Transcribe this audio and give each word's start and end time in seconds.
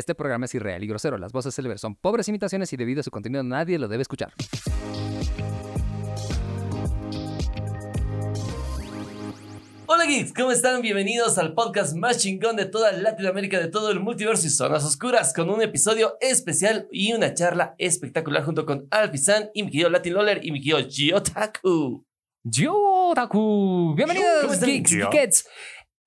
Este 0.00 0.14
programa 0.14 0.46
es 0.46 0.54
irreal 0.54 0.82
y 0.82 0.86
grosero. 0.86 1.18
Las 1.18 1.30
voces 1.30 1.54
célebres 1.54 1.82
son 1.82 1.94
pobres 1.94 2.26
imitaciones 2.26 2.72
y 2.72 2.78
debido 2.78 3.00
a 3.00 3.02
su 3.02 3.10
contenido 3.10 3.42
nadie 3.42 3.78
lo 3.78 3.86
debe 3.86 4.00
escuchar. 4.00 4.32
Hola 9.84 10.06
geeks, 10.06 10.32
¿cómo 10.32 10.52
están? 10.52 10.80
Bienvenidos 10.80 11.36
al 11.36 11.52
podcast 11.52 11.94
más 11.94 12.16
chingón 12.16 12.56
de 12.56 12.64
toda 12.64 12.92
Latinoamérica, 12.92 13.58
de 13.58 13.68
todo 13.68 13.90
el 13.90 14.00
multiverso 14.00 14.46
y 14.46 14.50
zonas 14.50 14.86
oscuras, 14.86 15.34
con 15.34 15.50
un 15.50 15.60
episodio 15.60 16.16
especial 16.22 16.88
y 16.90 17.12
una 17.12 17.34
charla 17.34 17.74
espectacular 17.76 18.42
junto 18.42 18.64
con 18.64 18.88
Alfizan 18.90 19.50
y 19.52 19.64
mi 19.64 19.70
querido 19.70 19.90
Latin 19.90 20.14
Loller 20.14 20.42
y 20.42 20.52
mi 20.52 20.62
querido 20.62 20.88
Giotaku. 20.88 22.06
Yo, 22.42 23.12
Taku. 23.14 23.38
¿Cómo 23.38 23.94
Bienvenidos, 23.96 24.60
geeks, 24.60 24.90
Yo. 24.92 25.10
geekets. 25.10 25.46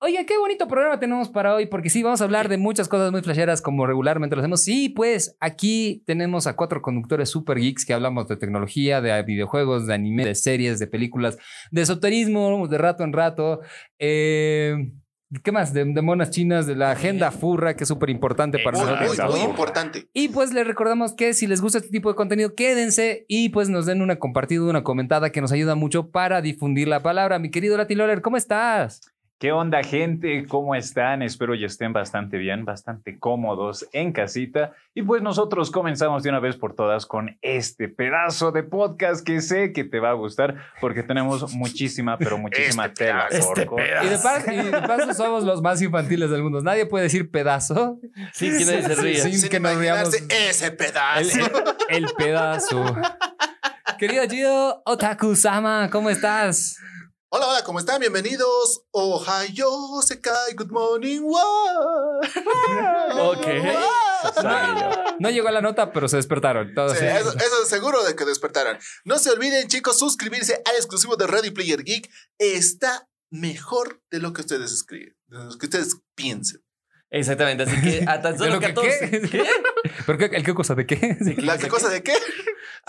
Oye, 0.04 0.26
qué 0.26 0.36
bonito 0.36 0.68
programa 0.68 1.00
tenemos 1.00 1.30
para 1.30 1.54
hoy, 1.54 1.64
porque 1.64 1.88
sí, 1.88 2.02
vamos 2.02 2.20
a 2.20 2.24
hablar 2.24 2.50
de 2.50 2.58
muchas 2.58 2.88
cosas 2.88 3.10
muy 3.10 3.22
flasheras 3.22 3.62
como 3.62 3.86
regularmente 3.86 4.36
lo 4.36 4.42
hacemos. 4.42 4.62
Sí, 4.62 4.90
pues 4.90 5.34
aquí 5.40 6.02
tenemos 6.04 6.46
a 6.46 6.56
cuatro 6.56 6.82
conductores 6.82 7.30
super 7.30 7.58
geeks 7.58 7.86
que 7.86 7.94
hablamos 7.94 8.28
de 8.28 8.36
tecnología, 8.36 9.00
de 9.00 9.22
videojuegos, 9.22 9.86
de 9.86 9.94
anime, 9.94 10.26
de 10.26 10.34
series, 10.34 10.78
de 10.78 10.88
películas, 10.88 11.38
de 11.70 11.80
esoterismo, 11.80 12.68
de 12.68 12.76
rato 12.76 13.02
en 13.02 13.14
rato. 13.14 13.60
Eh, 13.98 14.92
¿Qué 15.42 15.52
más? 15.52 15.72
De, 15.72 15.86
de 15.86 16.02
monas 16.02 16.28
chinas, 16.28 16.66
de 16.66 16.76
la 16.76 16.90
agenda 16.90 17.30
furra, 17.30 17.74
que 17.74 17.84
es 17.84 17.88
súper 17.88 18.10
importante 18.10 18.58
para 18.58 18.78
nosotros. 18.78 19.18
muy, 19.30 19.40
muy 19.40 19.48
importante. 19.48 20.10
Y 20.12 20.28
pues 20.28 20.52
les 20.52 20.66
recordamos 20.66 21.14
que 21.14 21.32
si 21.32 21.46
les 21.46 21.62
gusta 21.62 21.78
este 21.78 21.88
tipo 21.88 22.10
de 22.10 22.14
contenido, 22.14 22.54
quédense 22.54 23.24
y 23.26 23.48
pues 23.48 23.70
nos 23.70 23.86
den 23.86 24.02
una 24.02 24.16
compartida, 24.16 24.64
una 24.64 24.84
comentada 24.84 25.30
que 25.30 25.40
nos 25.40 25.50
ayuda 25.50 25.76
mucho 25.76 26.10
para 26.10 26.42
difundir 26.42 26.88
la 26.88 27.00
palabra. 27.00 27.38
Mi 27.38 27.50
querido 27.50 27.78
Latin 27.78 27.96
Loller, 27.96 28.20
¿cómo 28.20 28.36
estás? 28.36 29.13
¿Qué 29.40 29.50
onda, 29.52 29.82
gente? 29.82 30.46
¿Cómo 30.46 30.74
están? 30.74 31.20
Espero 31.20 31.54
ya 31.54 31.66
estén 31.66 31.92
bastante 31.92 32.38
bien, 32.38 32.64
bastante 32.64 33.18
cómodos 33.18 33.86
en 33.92 34.12
casita. 34.12 34.72
Y 34.94 35.02
pues 35.02 35.22
nosotros 35.22 35.70
comenzamos 35.70 36.22
de 36.22 36.30
una 36.30 36.38
vez 36.38 36.56
por 36.56 36.74
todas 36.74 37.04
con 37.04 37.36
este 37.42 37.88
pedazo 37.88 38.52
de 38.52 38.62
podcast 38.62 39.26
que 39.26 39.42
sé 39.42 39.72
que 39.72 39.84
te 39.84 39.98
va 39.98 40.10
a 40.10 40.14
gustar 40.14 40.54
porque 40.80 41.02
tenemos 41.02 41.52
muchísima, 41.52 42.16
pero 42.16 42.38
muchísima 42.38 42.86
Este 42.86 43.06
tela. 43.06 43.26
pedazo. 43.28 43.48
Este 43.52 43.66
pedazo. 43.66 44.06
Y 44.06 44.08
de, 44.08 44.18
par- 44.18 44.52
y 44.54 44.56
de 44.70 44.88
paso 44.88 45.14
somos 45.14 45.44
los 45.44 45.60
más 45.60 45.82
infantiles 45.82 46.30
del 46.30 46.42
mundo. 46.42 46.62
Nadie 46.62 46.86
puede 46.86 47.04
decir 47.04 47.30
pedazo. 47.30 47.98
Sí, 48.32 48.48
que 48.56 48.64
nadie 48.64 48.82
se 48.82 48.94
ríe. 48.94 49.16
Sí, 49.16 49.32
Sin 49.36 49.50
que 49.50 49.60
nos 49.60 49.76
riamos. 49.76 50.14
ese 50.14 50.66
El, 50.68 50.76
pedazo. 50.76 51.38
el- 51.90 52.04
el 52.04 52.14
pedazo. 52.16 52.96
Querido 53.98 54.22
Gio 54.28 54.82
Otaku-sama, 54.86 55.90
¿cómo 55.90 56.08
estás? 56.08 56.78
Hola, 57.36 57.48
hola, 57.48 57.64
¿cómo 57.64 57.80
están? 57.80 57.98
Bienvenidos. 57.98 58.84
Ohio, 58.92 59.68
Sekai, 60.06 60.54
Good 60.56 60.70
Morning, 60.70 61.18
world. 61.22 62.30
Ok. 63.18 63.46
No 65.18 65.30
llegó 65.30 65.48
a 65.48 65.50
la 65.50 65.60
nota, 65.60 65.92
pero 65.92 66.06
se 66.06 66.16
despertaron. 66.16 66.74
Todos 66.74 66.96
Sí, 66.96 67.04
eso, 67.04 67.30
eso 67.30 67.62
es 67.64 67.68
seguro 67.68 68.04
de 68.04 68.14
que 68.14 68.24
despertaron. 68.24 68.78
No 69.04 69.18
se 69.18 69.30
olviden, 69.30 69.66
chicos, 69.66 69.98
suscribirse 69.98 70.62
al 70.64 70.76
exclusivo 70.76 71.16
de 71.16 71.26
Ready 71.26 71.50
Player 71.50 71.82
Geek. 71.82 72.08
Está 72.38 73.08
mejor 73.30 74.00
de 74.12 74.20
lo 74.20 74.32
que 74.32 74.42
ustedes 74.42 74.70
escriben, 74.70 75.16
de 75.26 75.38
lo 75.38 75.58
que 75.58 75.66
ustedes 75.66 75.96
piensen. 76.14 76.62
Exactamente, 77.10 77.64
así 77.64 77.80
que 77.80 78.04
a 78.08 78.20
tan 78.22 78.32
¿De 78.38 78.38
solo 78.38 78.54
lo 78.54 78.60
que 78.60 78.74
14. 78.74 79.22
qué? 79.28 79.44
¿Pero 80.06 80.18
qué, 80.18 80.24
el 80.36 80.44
qué 80.44 80.54
cosa 80.54 80.76
de 80.76 80.86
qué? 80.86 81.16
¿La 81.38 81.58
qué 81.58 81.68
cosa 81.68 81.88
de 81.88 82.02
qué? 82.04 82.14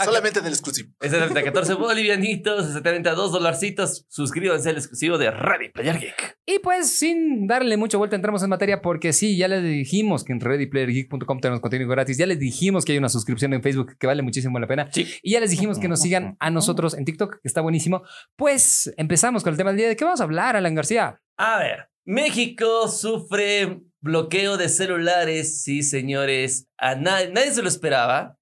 Solamente 0.04 0.40
en 0.40 0.46
el 0.46 0.54
exclusivo. 0.54 0.90
Exactamente, 1.00 1.40
a 1.40 1.44
14 1.44 1.74
bolivianitos, 1.76 2.68
exactamente 2.68 3.10
a 3.10 3.14
2 3.14 3.32
dolarcitos. 3.32 4.06
Suscríbanse 4.10 4.70
al 4.70 4.78
exclusivo 4.78 5.18
de 5.18 5.32
Ready 5.32 5.70
Player 5.70 6.00
Geek. 6.00 6.38
Y 6.46 6.60
pues 6.60 6.90
sin 6.92 7.48
darle 7.48 7.78
mucha 7.78 7.98
vuelta 7.98 8.16
entramos 8.16 8.44
en 8.44 8.50
materia 8.50 8.82
porque 8.82 9.14
sí, 9.14 9.38
ya 9.38 9.48
les 9.48 9.64
dijimos 9.64 10.24
que 10.24 10.34
en 10.34 10.40
readyplayergeek.com 10.40 11.40
tenemos 11.40 11.62
contenido 11.62 11.90
gratis, 11.90 12.18
ya 12.18 12.26
les 12.26 12.40
dijimos 12.40 12.86
que 12.86 12.92
hay 12.92 12.98
una 12.98 13.10
suscripción 13.10 13.54
en 13.54 13.62
Facebook 13.64 13.98
que 13.98 14.08
vale 14.08 14.22
muchísimo 14.22 14.60
la 14.60 14.68
pena 14.68 14.90
Sí. 14.92 15.08
y 15.24 15.32
ya 15.32 15.40
les 15.40 15.50
dijimos 15.50 15.80
que 15.80 15.88
nos 15.88 16.02
sigan 16.02 16.36
a 16.40 16.50
nosotros 16.52 16.94
en 16.96 17.06
TikTok, 17.06 17.36
que 17.42 17.48
está 17.48 17.62
buenísimo. 17.62 18.04
Pues 18.36 18.94
empezamos 18.98 19.44
con 19.44 19.52
el 19.54 19.58
tema 19.58 19.72
del 19.72 19.78
día. 19.78 19.88
¿De 19.88 19.96
qué 19.96 20.04
vamos 20.04 20.22
a 20.22 20.24
hablar, 20.26 20.56
Alan 20.56 20.76
García? 20.76 21.22
A 21.38 21.58
ver, 21.60 21.90
México 22.06 22.88
sufre 22.88 23.82
bloqueo 24.02 24.58
de 24.58 24.70
celulares, 24.70 25.64
sí, 25.64 25.82
señores. 25.84 26.68
A 26.78 26.96
nadie, 26.96 27.32
nadie 27.32 27.52
se 27.52 27.62
lo 27.64 27.68
esperaba, 27.68 28.38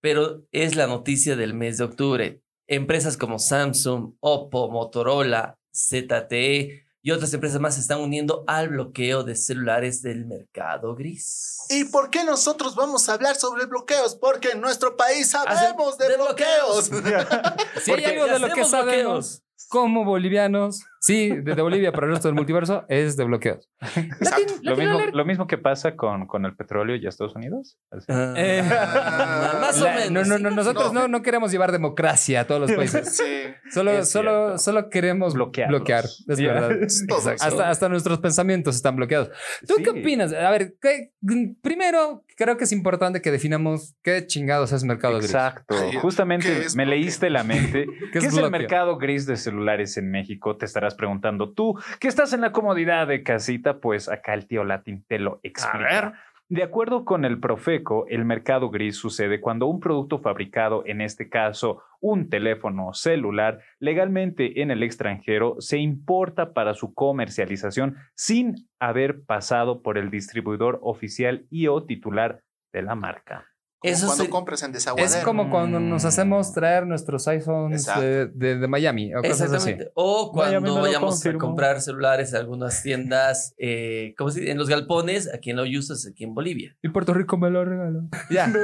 pero 0.00 0.42
es 0.52 0.76
la 0.76 0.86
noticia 0.86 1.36
del 1.36 1.54
mes 1.54 1.78
de 1.78 1.84
octubre. 1.84 2.42
Empresas 2.66 3.16
como 3.16 3.38
Samsung, 3.38 4.14
Oppo, 4.20 4.70
Motorola, 4.70 5.58
ZTE 5.74 6.86
y 7.02 7.12
otras 7.12 7.32
empresas 7.32 7.60
más 7.60 7.76
se 7.76 7.80
están 7.80 8.00
uniendo 8.00 8.44
al 8.46 8.68
bloqueo 8.68 9.22
de 9.22 9.34
celulares 9.34 10.02
del 10.02 10.26
mercado 10.26 10.94
gris. 10.94 11.58
¿Y 11.70 11.84
por 11.84 12.10
qué 12.10 12.24
nosotros 12.24 12.74
vamos 12.74 13.08
a 13.08 13.14
hablar 13.14 13.36
sobre 13.36 13.64
bloqueos? 13.64 14.14
Porque 14.16 14.50
en 14.50 14.60
nuestro 14.60 14.96
país 14.96 15.30
sabemos 15.30 15.96
de, 15.96 16.08
de 16.08 16.16
bloqueos. 16.16 16.84
Si 16.84 16.94
hay 16.94 16.94
Porque 17.86 18.06
algo 18.06 18.26
de 18.26 18.38
lo 18.38 18.54
que 18.54 18.64
sabemos 18.64 19.40
bloqueos. 19.40 19.42
Como 19.68 20.04
bolivianos, 20.04 20.84
sí, 21.00 21.30
desde 21.42 21.62
Bolivia 21.62 21.92
para 21.92 22.06
el 22.06 22.12
resto 22.12 22.28
del 22.28 22.34
multiverso, 22.34 22.84
es 22.88 23.16
de 23.16 23.24
bloqueos. 23.24 23.68
Exacto. 23.96 24.54
Lo 24.62 24.76
mismo, 24.76 24.98
lo 25.12 25.24
mismo 25.24 25.46
que 25.46 25.58
pasa 25.58 25.96
con, 25.96 26.26
con 26.26 26.44
el 26.44 26.54
petróleo 26.56 26.96
y 26.96 27.06
Estados 27.06 27.34
Unidos. 27.36 27.78
Ah, 28.08 28.34
Eh, 28.36 28.62
más 29.60 29.80
o 29.80 29.84
La- 29.84 29.94
menos. 29.96 30.28
no, 30.28 30.38
no, 30.38 30.50
no, 30.50 30.56
nosotros 30.56 30.92
no, 30.92 31.08
no 31.08 31.22
queremos 31.22 31.50
llevar 31.52 31.72
democracia 31.72 32.40
a 32.40 32.44
todos 32.46 32.62
los 32.62 32.72
países. 32.72 33.16
Sí. 33.16 33.24
Solo, 33.70 33.92
Es 33.92 34.10
solo, 34.10 34.58
solo 34.58 34.88
queremos 34.90 35.34
Bloquearlos. 35.34 35.80
bloquear. 35.80 36.04
Es 36.04 36.38
Ya. 36.38 36.52
verdad. 36.52 36.70
Hasta, 37.40 37.70
hasta 37.70 37.88
nuestros 37.88 38.18
pensamientos 38.18 38.76
están 38.76 38.96
bloqueados. 38.96 39.30
¿Tú 39.66 39.74
Sí. 39.76 39.82
qué 39.84 39.90
opinas? 39.90 40.32
A 40.32 40.50
ver, 40.50 40.74
¿qué- 40.80 41.12
primero 41.62 42.24
creo 42.36 42.56
que 42.56 42.64
es 42.64 42.72
importante 42.72 43.20
que 43.20 43.30
definamos 43.30 43.94
qué 44.02 44.26
chingados 44.26 44.72
es 44.72 44.82
mercado 44.84 45.14
gris. 45.18 45.26
Exacto. 45.26 45.74
Ay, 45.78 45.90
¿qué 45.92 45.98
Justamente 45.98 46.48
es 46.64 46.74
me 46.74 46.84
bloqueo? 46.84 47.00
leíste 47.00 47.30
la 47.30 47.44
mente. 47.44 47.86
¿Qué 48.12 48.18
es, 48.18 48.24
el 48.24 48.30
bloqueo? 48.30 48.50
mercado 48.50 48.96
gris 48.98 49.26
de 49.26 49.36
celulares 49.50 49.96
en 49.96 50.10
México? 50.10 50.56
Te 50.56 50.64
estarás 50.64 50.94
preguntando 50.94 51.52
tú, 51.52 51.78
que 51.98 52.08
estás 52.08 52.32
en 52.32 52.40
la 52.40 52.52
comodidad 52.52 53.06
de 53.06 53.22
casita, 53.22 53.78
pues 53.80 54.08
acá 54.08 54.34
el 54.34 54.46
tío 54.46 54.64
Latin 54.64 55.04
te 55.06 55.18
lo 55.18 55.40
explica. 55.42 56.14
De 56.48 56.64
acuerdo 56.64 57.04
con 57.04 57.24
el 57.24 57.38
Profeco, 57.38 58.06
el 58.08 58.24
mercado 58.24 58.70
gris 58.70 58.96
sucede 58.96 59.40
cuando 59.40 59.66
un 59.66 59.78
producto 59.78 60.18
fabricado, 60.18 60.82
en 60.84 61.00
este 61.00 61.28
caso 61.28 61.80
un 62.00 62.28
teléfono 62.28 62.92
celular, 62.92 63.60
legalmente 63.78 64.60
en 64.60 64.72
el 64.72 64.82
extranjero, 64.82 65.54
se 65.60 65.78
importa 65.78 66.52
para 66.52 66.74
su 66.74 66.92
comercialización 66.92 67.98
sin 68.16 68.68
haber 68.80 69.22
pasado 69.22 69.80
por 69.80 69.96
el 69.96 70.10
distribuidor 70.10 70.80
oficial 70.82 71.46
y 71.50 71.68
o 71.68 71.84
titular 71.84 72.42
de 72.72 72.82
la 72.82 72.96
marca. 72.96 73.49
Como 73.80 73.94
Eso 73.94 74.06
cuando 74.08 74.24
se- 74.24 74.30
compras 74.30 74.62
en 74.62 74.72
desaguadero. 74.72 75.18
Es 75.18 75.24
como 75.24 75.48
cuando 75.50 75.80
nos 75.80 76.04
hacemos 76.04 76.52
traer 76.52 76.86
nuestros 76.86 77.26
iPhones 77.28 77.86
de, 77.86 78.26
de- 78.26 78.58
de 78.58 78.68
Miami 78.68 79.14
o 79.14 79.22
cosas 79.22 79.40
así. 79.40 79.54
Exactamente. 79.54 79.90
O 79.94 80.30
cuando 80.32 80.80
vayamos 80.82 81.24
a 81.24 81.32
comprar 81.34 81.80
celulares 81.80 82.30
en 82.34 82.40
algunas 82.40 82.82
tiendas, 82.82 83.54
eh, 83.58 84.14
¿cómo 84.18 84.30
se 84.30 84.40
dice? 84.40 84.52
En 84.52 84.58
los 84.58 84.68
galpones, 84.68 85.32
aquí 85.32 85.50
en 85.50 85.56
lo 85.56 85.62
usas, 85.62 86.06
aquí 86.06 86.24
en 86.24 86.34
Bolivia. 86.34 86.76
Y 86.82 86.90
Puerto 86.90 87.14
Rico 87.14 87.38
me 87.38 87.48
lo 87.48 87.64
regaló. 87.64 88.02
Ya. 88.28 88.52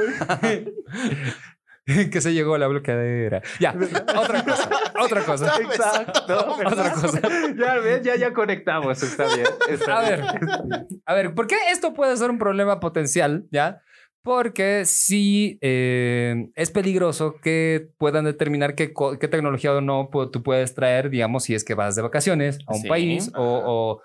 que 2.11 2.19
se 2.21 2.33
llegó 2.33 2.55
a 2.55 2.57
la 2.59 2.67
bloqueadera. 2.67 3.41
Ya. 3.59 3.73
Otra 4.17 4.43
cosa. 4.43 4.69
Otra 5.01 5.23
cosa. 5.25 5.53
Exacto. 5.61 6.55
Otra 6.65 6.91
cosa. 6.91 7.21
Ya 7.57 7.75
ves, 7.79 8.01
ya, 8.03 8.15
ya 8.17 8.33
conectamos. 8.33 9.01
Está 9.01 9.25
bien. 9.33 9.47
está 9.69 9.99
A 9.99 10.01
bien. 10.09 10.21
ver, 10.21 10.85
a 11.05 11.13
ver, 11.13 11.33
¿por 11.33 11.47
qué 11.47 11.55
esto 11.71 11.93
puede 11.93 12.15
ser 12.17 12.29
un 12.29 12.37
problema 12.39 12.79
potencial? 12.79 13.47
¿Ya? 13.51 13.81
Porque 14.27 14.83
sí 14.83 15.57
eh, 15.61 16.49
es 16.55 16.69
peligroso 16.69 17.35
que 17.41 17.91
puedan 17.97 18.25
determinar 18.25 18.75
qué, 18.75 18.91
qué 19.21 19.27
tecnología 19.29 19.73
o 19.73 19.79
no 19.79 20.09
tú 20.33 20.43
puedes 20.43 20.75
traer, 20.75 21.09
digamos, 21.09 21.45
si 21.45 21.55
es 21.55 21.63
que 21.63 21.75
vas 21.75 21.95
de 21.95 22.01
vacaciones 22.01 22.59
a 22.67 22.73
un 22.75 22.81
Sí. 22.81 22.89
país 22.89 23.31
o, 23.37 23.41
o- 23.65 24.01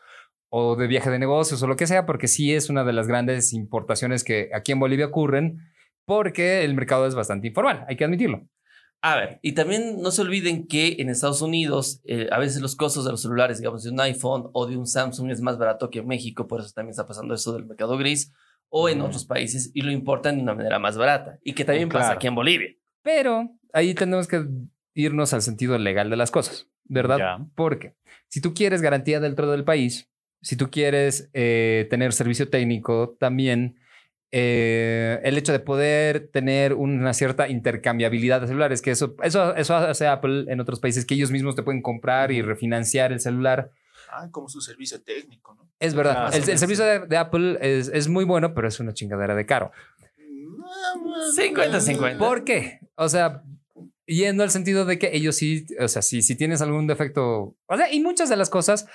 o 0.55 0.77
de 0.77 0.87
viaje 0.87 1.11
de 1.11 1.19
negocios 1.19 1.61
o 1.63 1.67
lo 1.67 1.75
que 1.75 1.89
sea, 1.89 2.07
porque 2.07 2.29
sí 2.29 2.55
es 2.55 2.71
una 2.71 2.85
de 2.85 2.93
las 2.93 3.09
grandes 3.09 3.53
importaciones 3.53 4.23
que 4.23 4.49
aquí 4.55 4.71
en 4.71 4.79
Bolivia 4.79 5.07
ocurren, 5.07 5.59
porque 6.05 6.63
el 6.63 6.75
mercado 6.75 7.05
es 7.09 7.17
bastante 7.17 7.49
informal, 7.49 7.85
hay 7.89 7.97
que 7.97 8.05
admitirlo. 8.05 8.47
A 9.03 9.17
ver, 9.17 9.41
y 9.43 9.53
también 9.55 10.01
no 10.03 10.13
se 10.13 10.23
olviden 10.23 10.69
que 10.69 10.99
en 11.01 11.09
Estados 11.09 11.43
Unidos 11.43 12.01
eh, 12.05 12.29
a 12.31 12.39
veces 12.39 12.63
los 12.63 12.77
costos 12.77 13.05
de 13.05 13.11
los 13.11 13.23
celulares, 13.23 13.59
digamos, 13.59 13.83
de 13.83 13.91
un 13.91 13.99
iPhone 13.99 14.51
o 14.53 14.67
de 14.69 14.77
un 14.77 14.87
Samsung 14.87 15.33
es 15.33 15.41
más 15.41 15.59
barato 15.59 15.91
que 15.91 15.99
en 15.99 16.07
México, 16.07 16.47
por 16.47 16.61
eso 16.61 16.71
también 16.73 16.91
está 16.93 17.09
pasando 17.09 17.35
eso 17.35 17.53
del 17.55 17.67
mercado 17.67 17.99
gris, 17.99 18.31
o 18.75 18.89
en 18.89 18.99
Mm. 19.01 19.03
otros 19.03 19.27
países 19.27 19.71
y 19.75 19.83
lo 19.83 19.93
importan 19.93 20.37
de 20.37 20.43
una 20.43 20.55
manera 20.55 20.79
más 20.79 20.97
barata, 20.97 21.39
y 21.45 21.53
que 21.53 21.65
también 21.65 21.91
pasa 21.91 22.13
aquí 22.13 22.27
en 22.27 22.35
Bolivia. 22.35 22.71
Pero 23.03 23.51
ahí 23.75 23.93
tenemos 23.95 24.27
que 24.27 24.45
irnos 24.95 25.35
al 25.35 25.43
sentido 25.43 25.77
legal 25.79 26.09
de 26.09 26.17
las 26.17 26.31
cosas, 26.31 26.69
¿verdad? 26.85 27.19
Ya. 27.19 27.47
Porque 27.55 27.95
si 28.29 28.41
tú 28.41 28.55
quieres 28.55 28.81
garantía 28.81 29.21
dentro 29.21 29.51
del 29.51 29.65
país, 29.65 30.09
si 30.41 30.57
tú 30.57 30.71
quieres 30.71 31.31
eh, 31.35 31.87
tener 31.91 32.13
servicio 32.15 32.49
técnico 32.49 33.15
también, 33.21 33.77
eh, 34.35 35.21
el 35.25 35.37
hecho 35.37 35.53
de 35.53 35.61
poder 35.61 36.29
tener 36.33 36.73
una 36.73 37.13
cierta 37.13 37.49
intercambiabilidad 37.49 38.41
de 38.41 38.47
celulares, 38.47 38.81
que 38.81 38.91
eso, 38.93 39.15
eso, 39.23 39.55
eso 39.55 39.77
hace 39.77 40.07
Apple 40.07 40.47
en 40.49 40.61
otros 40.61 40.81
países, 40.81 41.05
que 41.05 41.15
ellos 41.15 41.31
mismos 41.31 41.55
te 41.57 41.63
pueden 41.63 41.83
comprar 41.83 42.33
y 42.33 42.41
refinanciar 42.41 43.13
el 43.13 43.21
celular. 43.21 43.71
Ay, 44.13 44.31
como 44.31 44.49
su 44.49 44.61
servicio 44.61 45.01
técnico, 45.03 45.55
¿no? 45.55 45.69
Es 45.79 45.95
verdad. 45.95 46.27
Ah, 46.27 46.31
el, 46.37 46.49
el 46.49 46.59
servicio 46.59 46.85
de, 46.85 47.01
de 47.07 47.17
Apple 47.17 47.59
es, 47.61 47.89
es 47.89 48.09
muy 48.09 48.25
bueno, 48.25 48.53
pero 48.55 48.69
es 48.69 48.79
una 48.81 48.93
chingadera 48.93 49.35
de 49.35 49.47
caro. 49.47 49.73
50-50. 51.37 52.19
¿Por 52.19 52.45
qué? 52.45 52.81
O 52.97 53.09
sea, 53.09 53.43
yendo 54.07 54.43
al 54.43 54.51
sentido 54.51 54.85
de 54.85 54.99
que 54.99 55.11
ellos 55.15 55.37
sí, 55.37 55.67
o 55.81 55.89
sea, 55.89 56.03
si, 56.03 56.23
si 56.23 56.37
tienes 56.37 56.63
algún 56.63 56.87
defecto, 56.87 57.57
o 57.67 57.77
sea, 57.77 57.93
y 57.93 58.01
muchas 58.01 58.29
de 58.29 58.37
las 58.37 58.51
cosas 58.51 58.87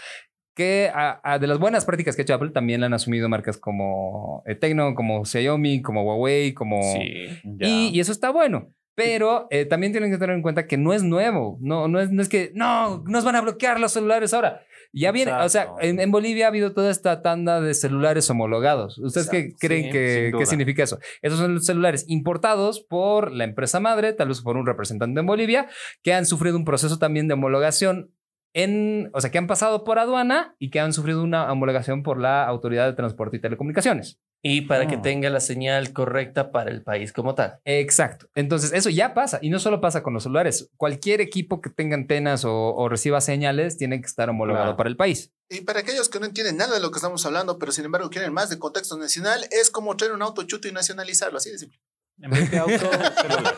que 0.55 0.89
a- 0.93 1.19
a- 1.23 1.39
de 1.39 1.47
las 1.47 1.59
buenas 1.59 1.85
prácticas 1.85 2.15
que 2.15 2.21
ha 2.21 2.23
hecho 2.23 2.33
Apple 2.33 2.49
también 2.51 2.79
la 2.81 2.87
han 2.87 2.93
asumido 2.93 3.29
marcas 3.29 3.57
como 3.57 4.43
eh, 4.47 4.55
Tecno, 4.55 4.95
como 4.95 5.23
Xiaomi, 5.23 5.81
como 5.81 6.03
Huawei, 6.03 6.53
como... 6.53 6.81
Sí. 6.93 7.27
Y, 7.59 7.89
y 7.93 7.99
eso 7.99 8.11
está 8.11 8.31
bueno. 8.31 8.73
Pero 8.95 9.45
eh, 9.51 9.65
también 9.65 9.91
tienen 9.91 10.09
que 10.09 10.17
tener 10.17 10.35
en 10.35 10.41
cuenta 10.41 10.65
que 10.65 10.75
no 10.77 10.91
es 10.93 11.03
nuevo. 11.03 11.59
No, 11.61 11.87
no, 11.87 11.99
es, 11.99 12.09
no 12.11 12.23
es 12.23 12.29
que 12.29 12.51
no, 12.55 13.03
nos 13.05 13.23
van 13.23 13.35
a 13.35 13.41
bloquear 13.41 13.79
los 13.79 13.91
celulares 13.91 14.33
ahora. 14.33 14.63
Ya 14.93 15.11
viene, 15.11 15.33
o 15.33 15.49
sea, 15.49 15.67
en, 15.79 15.99
en 15.99 16.11
Bolivia 16.11 16.45
ha 16.45 16.47
habido 16.49 16.73
toda 16.73 16.89
esta 16.91 17.21
tanda 17.21 17.61
de 17.61 17.73
celulares 17.73 18.29
homologados. 18.29 18.97
¿Ustedes 18.97 19.29
qué 19.29 19.53
creen 19.59 19.85
sí, 19.85 19.91
que 19.91 20.31
qué 20.37 20.45
significa 20.45 20.83
eso? 20.83 20.99
Esos 21.21 21.39
son 21.39 21.55
los 21.55 21.65
celulares 21.65 22.05
importados 22.07 22.81
por 22.81 23.31
la 23.31 23.43
empresa 23.43 23.79
madre, 23.79 24.13
tal 24.13 24.29
vez 24.29 24.41
por 24.41 24.57
un 24.57 24.65
representante 24.65 25.19
en 25.19 25.25
Bolivia, 25.25 25.67
que 26.03 26.13
han 26.13 26.25
sufrido 26.25 26.57
un 26.57 26.65
proceso 26.65 26.99
también 26.99 27.27
de 27.27 27.35
homologación 27.35 28.11
en, 28.53 29.09
o 29.13 29.21
sea, 29.21 29.29
que 29.29 29.37
han 29.37 29.47
pasado 29.47 29.83
por 29.83 29.99
aduana 29.99 30.55
y 30.57 30.69
que 30.69 30.79
han 30.79 30.93
sufrido 30.93 31.23
una 31.23 31.51
homologación 31.51 32.01
por 32.01 32.19
la 32.19 32.43
Autoridad 32.45 32.87
de 32.87 32.93
Transporte 32.93 33.37
y 33.37 33.41
Telecomunicaciones. 33.41 34.19
Y 34.43 34.61
para 34.61 34.87
que 34.87 34.95
Ah. 34.95 35.01
tenga 35.01 35.29
la 35.29 35.39
señal 35.39 35.91
correcta 35.93 36.51
para 36.51 36.69
el 36.71 36.83
país 36.83 37.11
como 37.11 37.33
tal. 37.35 37.59
Exacto. 37.65 38.29
Entonces, 38.35 38.71
eso 38.71 38.89
ya 38.89 39.13
pasa. 39.13 39.39
Y 39.41 39.49
no 39.49 39.59
solo 39.59 39.81
pasa 39.81 40.03
con 40.03 40.13
los 40.13 40.23
celulares. 40.23 40.69
Cualquier 40.77 41.21
equipo 41.21 41.59
que 41.59 41.69
tenga 41.69 41.95
antenas 41.95 42.45
o, 42.45 42.53
o 42.75 42.87
reciba 42.87 43.19
señales 43.19 43.77
tiene 43.77 43.99
que 43.99 44.05
estar 44.07 44.29
homologado 44.29 44.65
Claro. 44.65 44.77
para 44.77 44.89
el 44.89 44.95
país. 44.95 45.33
Y 45.49 45.61
para 45.61 45.79
aquellos 45.79 46.07
que 46.09 46.19
no 46.19 46.25
entienden 46.27 46.57
nada 46.57 46.75
de 46.75 46.81
lo 46.81 46.91
que 46.91 46.97
estamos 46.97 47.25
hablando, 47.25 47.57
pero 47.57 47.71
sin 47.71 47.85
embargo 47.85 48.09
quieren 48.09 48.31
más 48.33 48.49
de 48.49 48.59
contexto 48.59 48.97
nacional, 48.97 49.45
es 49.51 49.71
como 49.71 49.95
traer 49.97 50.13
un 50.13 50.21
auto 50.21 50.43
chuto 50.43 50.67
y 50.67 50.71
nacionalizarlo, 50.71 51.37
así 51.37 51.49
de 51.51 51.57
simple. 51.57 51.79
En 52.19 52.31
vez 52.31 52.49
de 52.49 52.57
auto, 52.57 52.71
celular. 52.79 53.55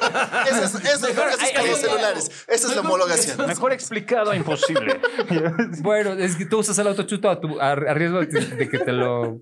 Eso 0.52 0.64
es, 0.64 0.76
eso 0.76 0.76
es, 0.76 1.02
Mejor- 1.02 1.30
eso 1.30 1.38
es 1.38 1.44
ay, 1.44 1.54
con 1.54 1.64
ay, 1.64 1.70
los 1.72 1.80
celulares. 1.80 2.32
Esa 2.48 2.68
es 2.68 2.76
la 2.76 2.82
homologación. 2.82 3.48
Mejor 3.48 3.72
explicado, 3.74 4.34
imposible. 4.34 5.00
Bueno, 5.82 6.14
es 6.14 6.36
que 6.36 6.46
tú 6.46 6.60
usas 6.60 6.78
el 6.78 6.88
auto 6.88 7.04
chuto 7.04 7.30
a, 7.30 7.40
tu- 7.40 7.60
a- 7.60 7.72
a 7.72 7.94
riesgo 7.94 8.20
de, 8.20 8.28
de 8.28 8.70
que 8.70 8.80
te 8.80 8.92
lo... 8.92 9.42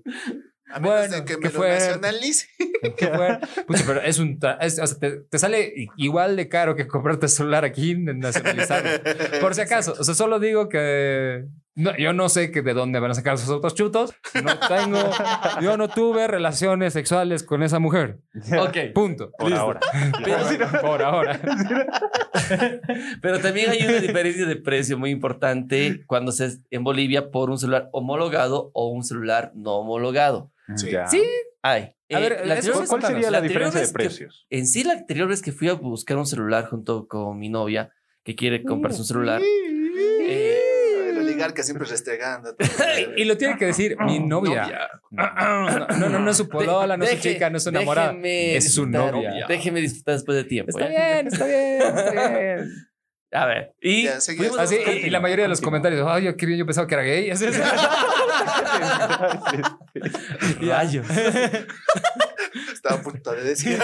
A 0.70 0.80
menos 0.80 0.98
Bueno, 0.98 1.16
de 1.16 1.24
que 1.24 1.34
que 1.34 1.38
me 1.38 1.44
lo 1.44 1.50
fue- 1.58 1.70
nacionalice. 1.70 2.46
que. 2.96 3.06
Pucha, 3.66 3.84
pero 3.86 4.00
es 4.02 4.18
un... 4.18 4.38
es- 4.60 4.78
o 4.78 4.86
sea, 4.86 4.98
te, 4.98 5.10
te 5.20 5.38
sale 5.38 5.72
igual 5.96 6.36
de 6.36 6.48
caro 6.48 6.76
que 6.76 6.86
comprarte 6.86 7.28
celular 7.28 7.64
aquí 7.64 7.92
en 7.92 8.18
nacionalizarlo. 8.18 8.90
Por 9.40 9.54
si 9.54 9.60
acaso. 9.62 9.94
O 9.98 10.04
sea, 10.04 10.14
solo 10.14 10.38
digo 10.40 10.68
que... 10.68 11.44
no, 11.78 11.96
yo 11.96 12.12
no 12.12 12.28
sé 12.28 12.50
que 12.50 12.62
de 12.62 12.74
dónde 12.74 12.98
van 13.00 13.10
a 13.10 13.14
sacar 13.14 13.34
esos 13.34 13.48
autos 13.48 13.74
chutos. 13.74 14.12
No 14.44 14.58
tengo... 14.68 14.98
Yo 15.62 15.76
no 15.76 15.88
tuve 15.88 16.26
relaciones 16.26 16.92
sexuales 16.92 17.42
con 17.42 17.62
esa 17.62 17.78
mujer. 17.78 18.18
Ok. 18.58 18.76
Punto. 18.94 19.30
Por 19.38 19.48
Listo. 19.48 19.62
ahora. 19.62 19.80
Por 20.82 21.02
ahora. 21.02 21.40
Pero 23.22 23.38
también 23.40 23.70
hay 23.70 23.82
una 23.82 23.98
diferencia 24.00 24.46
de 24.46 24.56
precio 24.56 24.98
muy 24.98 25.10
importante 25.10 26.04
cuando 26.06 26.32
se 26.32 26.46
es 26.46 26.60
en 26.70 26.84
Bolivia 26.84 27.30
por 27.30 27.50
un 27.50 27.58
celular 27.58 27.88
homologado 27.92 28.70
o 28.74 28.88
un 28.88 29.04
celular 29.04 29.52
no 29.54 29.76
homologado. 29.78 30.50
Sí. 30.76 30.90
Ya. 30.90 31.06
Sí, 31.06 31.22
Hay. 31.62 31.94
A 32.10 32.20
ver, 32.20 32.46
la 32.46 32.54
eso- 32.54 32.72
anterior 32.72 32.72
¿Cuál, 32.74 32.80
vez- 32.80 32.88
cuál 32.90 33.02
sería 33.02 33.30
la 33.30 33.40
diferencia 33.40 33.80
de 33.80 33.86
que- 33.86 33.92
precios? 33.92 34.46
en 34.50 34.66
sí, 34.66 34.82
la 34.84 34.94
anterior 34.94 35.28
vez 35.28 35.42
que 35.42 35.52
fui 35.52 35.68
a 35.68 35.74
buscar 35.74 36.16
un 36.16 36.26
celular 36.26 36.66
junto 36.66 37.06
con 37.06 37.38
mi 37.38 37.48
novia 37.50 37.92
que 38.24 38.34
quiere 38.34 38.62
comprarse 38.62 39.00
un 39.00 39.06
celular. 39.06 39.42
eh, 39.42 39.44
El 39.68 39.77
oligarca 41.38 41.62
siempre 41.62 41.86
restregando. 41.86 42.56
Y 43.16 43.24
lo 43.24 43.36
tiene 43.36 43.56
que 43.56 43.66
decir 43.66 43.96
mi 44.00 44.18
novia. 44.18 44.88
No, 45.10 45.86
no, 45.88 46.08
no, 46.08 46.18
no 46.18 46.30
es 46.30 46.36
su 46.36 46.48
polola, 46.48 46.96
no 46.96 47.04
es 47.04 47.10
su 47.10 47.18
chica, 47.18 47.50
no 47.50 47.56
es 47.56 47.62
su 47.62 47.68
enamorada. 47.68 48.12
déjeme 48.12 48.56
Es 48.56 48.74
su 48.74 48.86
novia. 48.86 49.46
Déjeme 49.46 49.80
disfrutar 49.80 50.14
después 50.14 50.36
de 50.36 50.44
tiempo. 50.44 50.70
Está 50.70 50.90
¿ya? 50.90 51.12
bien, 51.14 51.26
está 51.28 51.46
bien, 51.46 51.82
está 51.82 52.38
bien. 52.38 52.70
A 53.30 53.44
ver. 53.46 53.74
Y 53.82 54.04
Ya, 54.04 54.20
fuimos 54.20 54.58
Así, 54.58 54.76
y, 54.76 55.06
y 55.06 55.10
la 55.10 55.20
mayoría 55.20 55.44
de 55.44 55.48
los 55.50 55.60
comentarios, 55.60 56.06
ay, 56.08 56.24
yo, 56.24 56.36
qué 56.36 56.46
bien, 56.46 56.58
yo 56.58 56.64
pensaba 56.66 56.86
que 56.86 56.94
era 56.94 57.02
gay. 57.04 57.30
Así. 57.30 57.46
Rayos. 60.60 61.06
Estaba 62.72 63.00
a 63.00 63.02
punto 63.02 63.32
de 63.32 63.42
decir. 63.44 63.78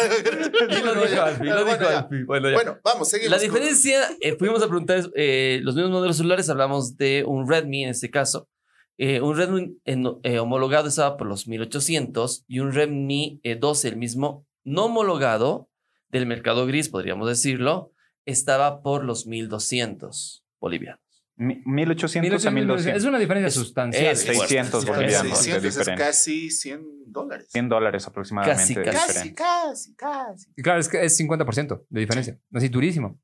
Y 0.70 0.82
lo 0.82 0.94
dijo 0.94 1.23
Alfie, 1.23 1.50
lo 1.50 1.56
Pero 1.56 1.58
dijo 1.64 1.64
bueno, 1.64 1.91
ya. 1.91 1.99
Alfie. 1.99 2.25
Bueno, 2.25 2.49
ya. 2.50 2.55
Bueno, 2.55 2.79
vamos, 2.82 3.08
seguimos. 3.11 3.37
La 3.37 3.43
diferencia, 3.43 4.00
eh, 4.20 4.37
fuimos 4.38 4.62
a 4.62 4.67
preguntar 4.69 5.02
eh, 5.14 5.61
los 5.62 5.75
mismos 5.75 5.93
modelos 5.93 6.17
celulares, 6.17 6.49
hablamos 6.49 6.96
de 6.96 7.25
un 7.26 7.49
Redmi 7.49 7.85
en 7.85 7.91
este 7.91 8.11
caso. 8.11 8.49
Eh, 8.96 9.20
un 9.20 9.37
Redmi 9.37 9.76
en- 9.85 10.06
eh, 10.23 10.38
homologado 10.38 10.88
estaba 10.88 11.17
por 11.17 11.26
los 11.26 11.49
1800 11.49 12.44
y 12.46 12.61
un 12.61 12.73
Redmi 12.73 13.41
eh, 13.43 13.56
12, 13.56 13.88
el 13.88 13.96
mismo 13.96 14.46
no 14.62 14.85
homologado 14.87 15.69
del 16.08 16.26
mercado 16.26 16.64
gris, 16.67 16.88
podríamos 16.88 17.29
decirlo, 17.29 17.93
estaba 18.26 18.82
por 18.82 19.05
los 19.05 19.26
1200 19.26 20.44
bolivianos. 20.61 21.00
Mi- 21.37 21.61
1800 21.67 22.47
a 22.47 22.50
1200. 22.53 23.03
Es 23.03 23.05
una 23.09 23.19
diferencia 23.19 23.49
Es- 23.49 23.55
sustancial. 23.55 24.06
es- 24.12 24.21
600 24.21 24.85
Sí, 24.85 24.88
bolivianos 24.88 25.23
de 25.23 25.29
600 25.37 25.76
es 25.88 25.88
casi 25.99 26.50
100 26.50 26.82
dólares. 27.06 27.49
100 27.50 27.69
dólares 27.69 28.06
aproximadamente 28.06 28.56
Casi, 28.56 28.75
casi. 28.75 29.35
Casi, 29.35 29.35
casi, 29.35 29.94
casi. 29.97 30.50
Y 30.56 30.62
Claro, 30.62 30.79
es 30.81 30.88
que 30.88 31.05
es 31.05 31.17
50% 31.17 31.85
de 31.88 32.00
diferencia. 32.00 32.38
Así 32.53 32.69
durísimo. 32.69 33.19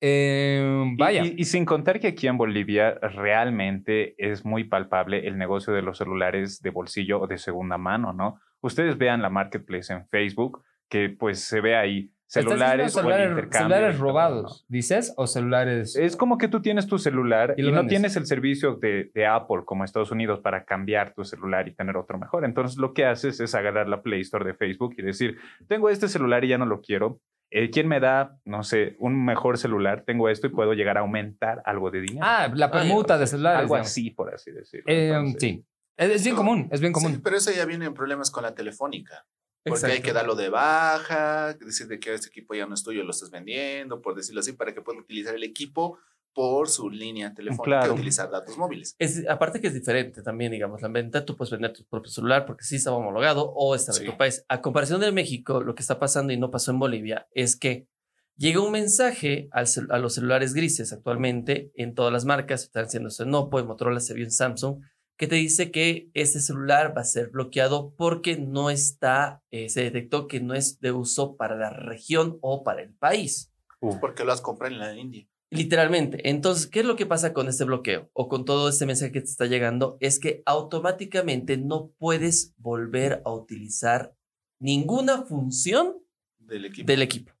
Eh, 0.00 0.84
Y- 0.92 0.96
vaya. 0.96 1.24
Y, 1.24 1.34
y 1.38 1.44
sin 1.44 1.64
contar 1.64 1.98
que 2.00 2.06
aquí 2.08 2.28
en 2.28 2.38
Bolivia 2.38 2.94
realmente 2.94 4.14
es 4.16 4.44
muy 4.44 4.64
palpable 4.64 5.26
el 5.26 5.36
negocio 5.36 5.72
de 5.72 5.82
los 5.82 5.98
celulares 5.98 6.60
de 6.62 6.70
bolsillo 6.70 7.20
o 7.20 7.26
de 7.26 7.36
segunda 7.36 7.78
mano, 7.78 8.12
¿no? 8.12 8.40
Ustedes 8.60 8.96
vean 8.96 9.22
la 9.22 9.28
marketplace 9.30 9.92
en 9.92 10.06
Facebook, 10.08 10.62
que 10.88 11.10
pues 11.10 11.40
se 11.40 11.60
ve 11.60 11.76
ahí 11.76 11.98
¿Estás 12.00 12.17
celulares 12.28 12.94
o 12.94 13.00
el 13.00 13.04
celulares, 13.04 13.30
intercambio. 13.30 13.92
robados, 13.92 14.64
dices, 14.68 15.14
o 15.16 15.26
celulares. 15.26 15.96
¿no? 15.96 16.04
Es 16.04 16.16
como 16.16 16.38
que 16.38 16.48
tú 16.48 16.60
tienes 16.60 16.86
tu 16.86 16.98
celular 16.98 17.54
Y 17.56 17.66
y, 17.66 17.72
no 17.72 17.86
tienes 17.86 18.16
el 18.16 18.26
servicio 18.26 18.74
de, 18.74 19.10
de 19.14 19.26
Apple 19.26 19.62
como 19.64 19.84
Estados 19.84 20.10
Unidos 20.10 20.40
para 20.40 20.64
cambiar 20.64 21.14
tu 21.14 21.24
celular 21.24 21.68
y 21.68 21.74
tener 21.74 21.96
otro 21.96 22.18
mejor. 22.18 22.44
Entonces 22.44 22.78
lo 22.78 22.92
que 22.92 23.06
haces 23.06 23.40
es 23.40 23.54
agarrar 23.54 23.88
la 23.88 24.02
Play 24.02 24.20
Store 24.20 24.44
de 24.44 24.54
Facebook 24.54 24.94
y 24.98 25.02
decir, 25.02 25.38
tengo 25.68 25.88
este 25.88 26.08
celular 26.08 26.44
y 26.44 26.48
ya 26.48 26.58
no 26.58 26.66
lo 26.66 26.80
quiero. 26.80 27.20
Eh, 27.50 27.70
¿Quién 27.70 27.88
me 27.88 27.98
da, 27.98 28.38
no 28.44 28.62
sé, 28.62 28.96
un 28.98 29.24
mejor 29.24 29.56
celular? 29.56 30.04
Tengo 30.06 30.28
esto 30.28 30.46
y 30.46 30.50
puedo 30.50 30.74
llegar 30.74 30.98
a 30.98 31.00
aumentar 31.00 31.62
algo 31.64 31.90
de 31.90 32.02
dinero. 32.02 32.26
Ah, 32.28 32.52
la 32.54 32.70
permuta 32.70 33.16
de 33.16 33.26
celulares. 33.26 33.60
algo 33.60 33.74
digamos. 33.74 33.90
así, 33.90 34.10
por 34.10 34.34
así 34.34 34.50
decirlo. 34.50 34.84
Eh, 34.86 35.08
Entonces, 35.08 35.40
sí. 35.40 35.64
Es, 35.96 36.10
es 36.10 36.24
bien 36.24 36.36
común, 36.36 36.68
es 36.70 36.80
bien 36.80 36.92
común. 36.92 37.14
Sí, 37.14 37.20
pero 37.24 37.36
eso 37.36 37.50
ya 37.50 37.64
viene 37.64 37.86
en 37.86 37.94
problemas 37.94 38.30
con 38.30 38.42
la 38.42 38.54
telefónica. 38.54 39.24
Porque 39.64 39.76
Exacto. 39.76 39.94
hay 39.96 40.02
que 40.02 40.12
darlo 40.12 40.34
de 40.34 40.48
baja, 40.48 41.54
decir 41.54 41.88
de 41.88 41.98
que 41.98 42.14
este 42.14 42.28
equipo 42.28 42.54
ya 42.54 42.66
no 42.66 42.74
es 42.74 42.82
tuyo, 42.82 43.02
lo 43.04 43.10
estás 43.10 43.30
vendiendo, 43.30 44.00
por 44.00 44.14
decirlo 44.14 44.40
así, 44.40 44.52
para 44.52 44.72
que 44.72 44.80
puedan 44.80 45.02
utilizar 45.02 45.34
el 45.34 45.42
equipo 45.44 45.98
por 46.32 46.68
su 46.68 46.88
línea 46.88 47.34
telefónica 47.34 47.64
Claro. 47.80 47.94
utilizar 47.94 48.30
datos 48.30 48.56
móviles. 48.56 48.94
Es, 48.98 49.28
aparte 49.28 49.60
que 49.60 49.66
es 49.66 49.74
diferente 49.74 50.22
también, 50.22 50.52
digamos, 50.52 50.80
la 50.80 50.88
venta, 50.88 51.24
tú 51.24 51.36
puedes 51.36 51.50
vender 51.50 51.72
tu 51.72 51.84
propio 51.84 52.10
celular 52.12 52.46
porque 52.46 52.64
sí 52.64 52.76
estaba 52.76 52.96
homologado 52.96 53.50
o 53.56 53.74
estaba 53.74 53.98
Sí. 53.98 54.04
en 54.04 54.12
tu 54.12 54.16
país. 54.16 54.44
A 54.48 54.60
comparación 54.60 55.00
de 55.00 55.10
México, 55.10 55.60
lo 55.62 55.74
que 55.74 55.82
está 55.82 55.98
pasando 55.98 56.32
y 56.32 56.36
no 56.38 56.50
pasó 56.52 56.70
en 56.70 56.78
Bolivia 56.78 57.26
es 57.32 57.56
que 57.56 57.88
llega 58.36 58.60
un 58.60 58.70
mensaje 58.70 59.48
al 59.50 59.66
a 59.90 59.98
los 59.98 60.14
celulares 60.14 60.54
grises 60.54 60.92
actualmente 60.92 61.72
en 61.74 61.94
todas 61.94 62.12
las 62.12 62.24
marcas, 62.24 62.62
están 62.62 62.84
haciendo 62.84 63.40
Oppo, 63.40 63.58
en 63.58 63.66
Motorola, 63.66 63.98
se 63.98 64.14
vio 64.14 64.24
en 64.24 64.30
Samsung, 64.30 64.80
que 65.18 65.26
te 65.26 65.34
dice 65.34 65.72
que 65.72 66.10
este 66.14 66.40
celular 66.40 66.96
va 66.96 67.02
a 67.02 67.04
ser 67.04 67.30
bloqueado 67.30 67.92
porque 67.96 68.36
no 68.36 68.70
está, 68.70 69.42
eh, 69.50 69.68
se 69.68 69.82
detectó 69.82 70.28
que 70.28 70.40
no 70.40 70.54
es 70.54 70.80
de 70.80 70.92
uso 70.92 71.36
para 71.36 71.56
la 71.56 71.70
región 71.70 72.38
o 72.40 72.62
para 72.62 72.82
el 72.82 72.94
país. 72.94 73.52
Porque 74.00 74.24
lo 74.24 74.32
has 74.32 74.40
comprado 74.40 74.72
en 74.72 74.80
la 74.80 74.96
India. 74.96 75.28
Literalmente. 75.50 76.28
Entonces, 76.28 76.66
¿qué 76.66 76.80
es 76.80 76.86
lo 76.86 76.94
que 76.94 77.06
pasa 77.06 77.32
con 77.32 77.48
este 77.48 77.64
bloqueo 77.64 78.10
o 78.12 78.28
con 78.28 78.44
todo 78.44 78.68
este 78.68 78.86
mensaje 78.86 79.10
que 79.10 79.20
te 79.20 79.26
está 79.26 79.46
llegando? 79.46 79.96
Es 80.00 80.20
que 80.20 80.42
automáticamente 80.46 81.56
no 81.56 81.90
puedes 81.98 82.54
volver 82.56 83.20
a 83.24 83.32
utilizar 83.32 84.14
ninguna 84.60 85.22
función 85.22 85.96
Del 86.38 86.66
equipo. 86.66 86.86
del 86.86 87.02
equipo. 87.02 87.32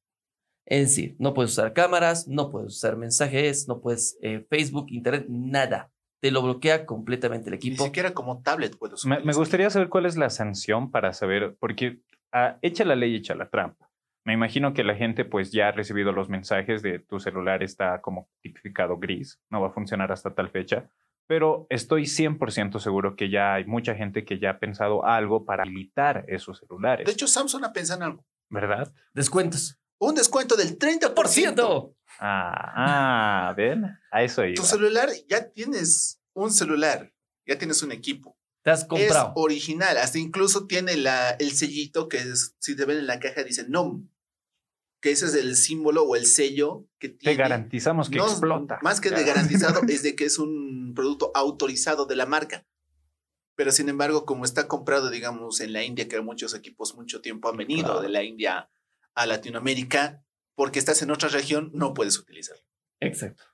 Es 0.66 0.88
decir, 0.88 1.16
no 1.18 1.32
puedes 1.32 1.52
usar 1.52 1.72
cámaras, 1.72 2.26
no 2.26 2.50
puedes 2.50 2.74
usar 2.74 2.96
mensajes, 2.96 3.68
no 3.68 3.80
puedes 3.80 4.18
eh, 4.20 4.44
Facebook, 4.50 4.86
Internet, 4.90 5.26
nada. 5.28 5.92
Te 6.20 6.30
lo 6.30 6.42
bloquea 6.42 6.86
completamente 6.86 7.48
el 7.48 7.52
Ni 7.52 7.56
equipo. 7.56 7.84
siquiera 7.84 8.12
como 8.12 8.42
tablet 8.42 8.76
puedes 8.76 9.04
Me, 9.06 9.20
me 9.20 9.32
gustaría 9.32 9.70
saber 9.70 9.88
cuál 9.88 10.06
es 10.06 10.16
la 10.16 10.30
sanción 10.30 10.90
para 10.90 11.12
saber, 11.12 11.56
porque 11.60 12.00
ah, 12.32 12.58
echa 12.62 12.84
la 12.84 12.96
ley, 12.96 13.14
echa 13.16 13.34
la 13.34 13.48
trampa. 13.48 13.88
Me 14.24 14.34
imagino 14.34 14.74
que 14.74 14.84
la 14.84 14.94
gente 14.94 15.24
pues 15.24 15.52
ya 15.52 15.68
ha 15.68 15.72
recibido 15.72 16.12
los 16.12 16.28
mensajes 16.28 16.82
de 16.82 16.98
tu 16.98 17.18
celular 17.18 17.62
está 17.62 18.00
como 18.00 18.28
tipificado 18.42 18.98
gris, 18.98 19.40
no 19.48 19.60
va 19.60 19.68
a 19.68 19.72
funcionar 19.72 20.12
hasta 20.12 20.34
tal 20.34 20.50
fecha, 20.50 20.90
pero 21.26 21.66
estoy 21.70 22.02
100% 22.02 22.78
seguro 22.78 23.16
que 23.16 23.30
ya 23.30 23.54
hay 23.54 23.64
mucha 23.64 23.94
gente 23.94 24.24
que 24.24 24.38
ya 24.38 24.50
ha 24.50 24.58
pensado 24.58 25.04
algo 25.06 25.44
para 25.44 25.62
habilitar 25.62 26.24
esos 26.28 26.58
celulares, 26.58 27.06
De 27.06 27.12
hecho, 27.12 27.26
Samsung 27.26 27.64
ha 27.64 27.72
pensado 27.72 28.00
en 28.00 28.06
algo. 28.10 28.24
¿verdad? 28.50 28.92
Descuentos. 29.12 29.78
Un 30.00 30.14
descuento 30.14 30.56
del 30.56 30.78
30%. 30.78 31.14
¡Por 31.14 31.28
ciento! 31.28 31.94
Ah, 32.20 33.48
ah, 33.50 33.54
ven, 33.56 33.84
a 34.10 34.22
eso 34.22 34.44
iba. 34.44 34.54
Tu 34.54 34.64
celular 34.64 35.08
ya 35.28 35.50
tienes 35.50 36.20
un 36.34 36.52
celular, 36.52 37.12
ya 37.46 37.58
tienes 37.58 37.82
un 37.82 37.92
equipo. 37.92 38.36
Te 38.62 38.70
has 38.70 38.84
comprado. 38.84 39.28
Es 39.28 39.32
original, 39.36 39.96
hasta 39.98 40.18
incluso 40.18 40.66
tiene 40.66 40.96
la, 40.96 41.30
el 41.30 41.52
sellito 41.52 42.08
que 42.08 42.18
es, 42.18 42.54
si 42.58 42.74
te 42.76 42.84
ven 42.84 42.98
en 42.98 43.06
la 43.06 43.20
caja 43.20 43.44
dice 43.44 43.66
NOM, 43.68 44.08
que 45.00 45.12
ese 45.12 45.26
es 45.26 45.34
el 45.34 45.54
símbolo 45.56 46.02
o 46.02 46.16
el 46.16 46.26
sello 46.26 46.86
que 46.98 47.08
Te 47.08 47.18
tiene. 47.18 47.36
garantizamos 47.36 48.10
que 48.10 48.18
No, 48.18 48.26
explota. 48.28 48.78
Más 48.82 49.00
que 49.00 49.10
de 49.10 49.22
garantizado 49.24 49.80
es 49.88 50.02
de 50.02 50.14
que 50.16 50.24
es 50.24 50.38
un 50.38 50.92
producto 50.94 51.30
autorizado 51.34 52.04
de 52.06 52.16
la 52.16 52.26
marca. 52.26 52.66
Pero 53.54 53.70
sin 53.72 53.88
embargo, 53.88 54.24
como 54.24 54.44
está 54.44 54.66
comprado, 54.68 55.10
digamos, 55.10 55.60
en 55.60 55.72
la 55.72 55.82
India, 55.84 56.08
que 56.08 56.20
muchos 56.20 56.54
equipos 56.54 56.94
mucho 56.96 57.20
tiempo 57.20 57.48
han 57.48 57.56
venido 57.56 57.84
Claro. 57.86 58.00
de 58.02 58.08
la 58.08 58.22
India 58.24 58.70
a 59.18 59.26
Latinoamérica, 59.26 60.22
porque 60.54 60.78
estás 60.78 61.02
en 61.02 61.10
otra 61.10 61.28
región, 61.28 61.70
no 61.74 61.94
puedes 61.94 62.18
utilizarlo. 62.18 62.62
Exacto. 63.00 63.44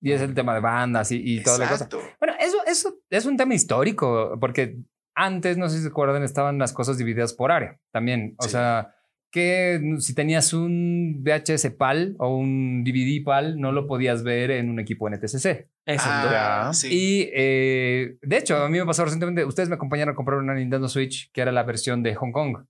Y 0.00 0.12
es 0.12 0.20
el 0.20 0.34
tema 0.34 0.54
de 0.54 0.60
bandas 0.60 1.10
y, 1.10 1.16
y 1.24 1.42
toda 1.42 1.58
la 1.58 1.64
cosa. 1.68 1.84
Exacto. 1.84 2.00
Bueno, 2.20 2.34
eso, 2.40 2.58
eso 2.66 2.94
es 3.10 3.26
un 3.26 3.36
tema 3.36 3.54
histórico, 3.54 4.36
porque 4.40 4.78
antes, 5.14 5.56
no 5.58 5.68
sé 5.68 5.76
si 5.78 5.82
se 5.82 5.88
acuerdan, 5.88 6.22
estaban 6.22 6.58
las 6.58 6.72
cosas 6.72 6.96
divididas 6.98 7.32
por 7.32 7.50
área 7.50 7.78
también. 7.92 8.34
O 8.38 8.44
Sí. 8.44 8.50
sea, 8.50 8.94
que 9.30 9.80
si 9.98 10.14
tenías 10.14 10.54
un 10.54 11.22
VHS 11.22 11.72
PAL 11.76 12.14
o 12.18 12.34
un 12.36 12.82
DVD 12.84 13.22
PAL, 13.24 13.60
no 13.60 13.72
lo 13.72 13.86
podías 13.86 14.22
ver 14.22 14.50
en 14.52 14.70
un 14.70 14.78
equipo 14.80 15.06
NTCC. 15.10 15.68
Exacto. 15.84 16.28
Ah, 16.32 16.70
sí. 16.72 16.88
Y 16.90 17.30
eh, 17.34 18.16
de 18.22 18.36
hecho, 18.38 18.56
a 18.56 18.68
mí 18.70 18.78
me 18.78 18.86
pasó 18.86 19.04
recientemente, 19.04 19.44
ustedes 19.44 19.68
me 19.68 19.74
acompañaron 19.74 20.12
a 20.12 20.16
comprar 20.16 20.38
una 20.38 20.54
Nintendo 20.54 20.88
Switch 20.88 21.30
que 21.32 21.40
era 21.42 21.52
la 21.52 21.62
versión 21.64 22.02
de 22.02 22.14
Hong 22.14 22.32
Kong. 22.32 22.64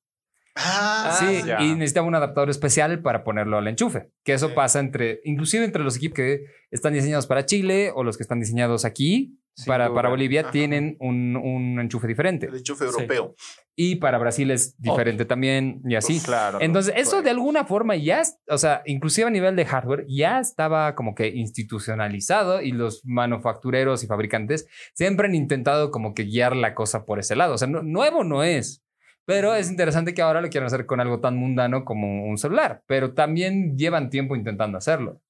Ah, 0.60 1.16
sí, 1.20 1.42
ya. 1.46 1.60
y 1.62 1.74
necesitaba 1.74 2.06
un 2.06 2.14
adaptador 2.16 2.50
especial 2.50 3.00
para 3.00 3.22
ponerlo 3.24 3.58
al 3.58 3.68
enchufe. 3.68 4.10
Que 4.24 4.32
eso 4.32 4.48
Sí. 4.48 4.54
pasa 4.56 4.80
entre, 4.80 5.20
inclusive 5.24 5.64
entre 5.64 5.82
los 5.84 5.96
equipos 5.96 6.16
que 6.16 6.44
están 6.70 6.92
diseñados 6.94 7.26
para 7.26 7.46
Chile 7.46 7.92
o 7.94 8.02
los 8.02 8.16
que 8.16 8.22
están 8.24 8.40
diseñados 8.40 8.84
aquí 8.84 9.38
para, 9.66 9.92
para 9.92 10.08
Bolivia, 10.08 10.42
Ajá. 10.42 10.50
tienen 10.52 10.96
un, 11.00 11.36
un 11.36 11.80
enchufe 11.80 12.06
diferente. 12.06 12.46
el 12.46 12.56
enchufe 12.56 12.84
Sí. 12.86 12.90
europeo. 12.94 13.34
Y 13.80 13.96
para 13.96 14.18
Brasil 14.18 14.50
es 14.50 14.76
diferente 14.80 15.24
también 15.24 15.80
y 15.84 15.94
así. 15.94 16.20
Claro. 16.20 16.58
Entonces, 16.60 16.92
eso 16.96 17.10
Correcto. 17.10 17.24
de 17.24 17.30
alguna 17.30 17.64
forma 17.64 17.94
ya, 17.96 18.20
es- 18.20 18.38
o 18.48 18.58
sea, 18.58 18.82
inclusive 18.86 19.26
a 19.28 19.30
nivel 19.30 19.54
de 19.56 19.64
hardware, 19.66 20.04
ya 20.08 20.40
estaba 20.40 20.94
como 20.96 21.14
que 21.14 21.28
institucionalizado 21.28 22.60
y 22.62 22.72
los 22.72 23.02
manufactureros 23.04 24.02
y 24.02 24.06
fabricantes 24.06 24.66
siempre 24.94 25.26
han 25.28 25.34
intentado 25.34 25.90
como 25.90 26.14
que 26.14 26.24
guiar 26.24 26.56
la 26.56 26.74
cosa 26.74 27.04
por 27.04 27.18
ese 27.18 27.36
lado. 27.36 27.54
O 27.54 27.58
sea, 27.58 27.68
no- 27.68 27.82
nuevo 27.82 28.24
no 28.24 28.42
es, 28.42 28.84
pero 29.28 29.54
es 29.54 29.68
interesante 29.68 30.14
que 30.14 30.23
ahora 30.23 30.40
lo 30.40 30.49
quieran 30.49 30.68
hacer 30.68 30.87
con 30.87 31.00
algo 31.00 31.20
tan 31.20 31.37
mundano 31.37 31.85
como 31.85 32.25
un 32.25 32.38
celular, 32.38 32.82
pero 32.87 33.12
también 33.12 33.76
llevan 33.76 34.08
tiempo 34.08 34.35
intentando 34.35 34.78
hacerlo. 34.78 35.20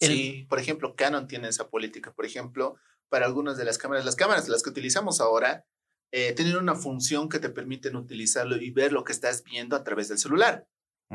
El- 0.00 0.08
Sí, 0.10 0.46
por 0.50 0.58
ejemplo, 0.58 0.96
Canon 0.96 1.28
tiene 1.28 1.46
esa 1.46 1.70
política. 1.70 2.12
Por 2.12 2.26
ejemplo, 2.26 2.74
para 3.08 3.24
algunas 3.24 3.56
de 3.56 3.64
las 3.64 3.78
cámaras, 3.78 4.04
las 4.04 4.16
cámaras, 4.16 4.48
las 4.48 4.64
que 4.64 4.70
utilizamos 4.70 5.20
ahora, 5.20 5.64
eh, 6.12 6.32
tienen 6.32 6.56
una 6.56 6.74
función 6.74 7.28
que 7.28 7.38
te 7.38 7.48
permiten 7.48 7.94
utilizarlo 7.94 8.56
y 8.56 8.72
ver 8.72 8.92
lo 8.92 9.04
que 9.04 9.12
estás 9.12 9.44
viendo 9.44 9.76
a 9.76 9.84
través 9.84 10.08
del 10.08 10.18
celular. 10.18 10.66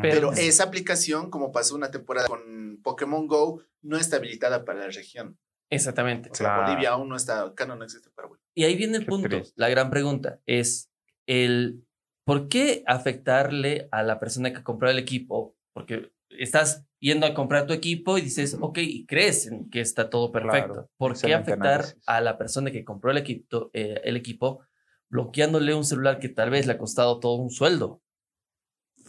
Pero- 0.02 0.30
Pero 0.30 0.32
esa 0.32 0.64
aplicación, 0.64 1.30
como 1.30 1.52
pasó 1.52 1.76
una 1.76 1.92
temporada 1.92 2.28
con 2.30 2.80
Pokémon 2.82 3.28
Go, 3.28 3.62
no 3.82 3.98
está 3.98 4.16
habilitada 4.16 4.64
para 4.64 4.80
la 4.80 4.88
región. 4.88 5.38
Exactamente. 5.70 6.30
O 6.32 6.36
sea, 6.36 6.46
Claro. 6.48 6.64
Bolivia 6.64 6.90
aún 6.92 7.10
no 7.10 7.18
está, 7.18 7.54
Canon 7.56 7.78
no 7.80 7.84
existe 7.84 8.10
para 8.10 8.30
Bolivia. 8.30 8.48
Y 8.56 8.64
ahí 8.64 8.76
viene 8.78 8.96
el 8.98 9.04
Qué 9.04 9.10
punto. 9.10 9.28
triste. 9.28 9.54
La 9.58 9.68
gran 9.68 9.90
pregunta 9.90 10.40
es 10.46 10.90
el 11.28 11.84
¿por 12.26 12.48
qué 12.48 12.84
afectarle 12.88 13.88
a 13.92 14.04
la 14.04 14.20
persona 14.20 14.54
que 14.54 14.64
compró 14.64 14.90
el 14.90 15.00
equipo? 15.00 15.56
Porque 15.74 16.12
estás 16.30 16.86
yendo 17.00 17.26
a 17.26 17.34
comprar 17.34 17.68
tu 17.68 17.74
equipo 17.74 18.18
y 18.18 18.22
dices, 18.22 18.58
ok, 18.60 18.78
y 18.80 19.06
crees 19.06 19.48
en 19.48 19.70
que 19.70 19.82
está 19.82 20.10
todo 20.10 20.32
perfecto. 20.32 20.74
Claro, 20.74 20.90
¿Por 20.98 21.20
qué 21.20 21.34
afectar 21.34 21.82
análisis. 21.82 22.04
a 22.06 22.22
la 22.22 22.38
persona 22.38 22.72
que 22.72 22.86
compró 22.86 23.12
el 23.12 23.18
equipo, 23.18 23.70
eh, 23.74 24.00
el 24.04 24.16
equipo 24.18 24.62
bloqueándole 25.10 25.74
un 25.74 25.84
celular 25.84 26.20
que 26.20 26.30
tal 26.30 26.50
vez 26.52 26.68
le 26.68 26.74
ha 26.74 26.78
costado 26.78 27.20
todo 27.20 27.36
un 27.36 27.50
sueldo? 27.50 28.02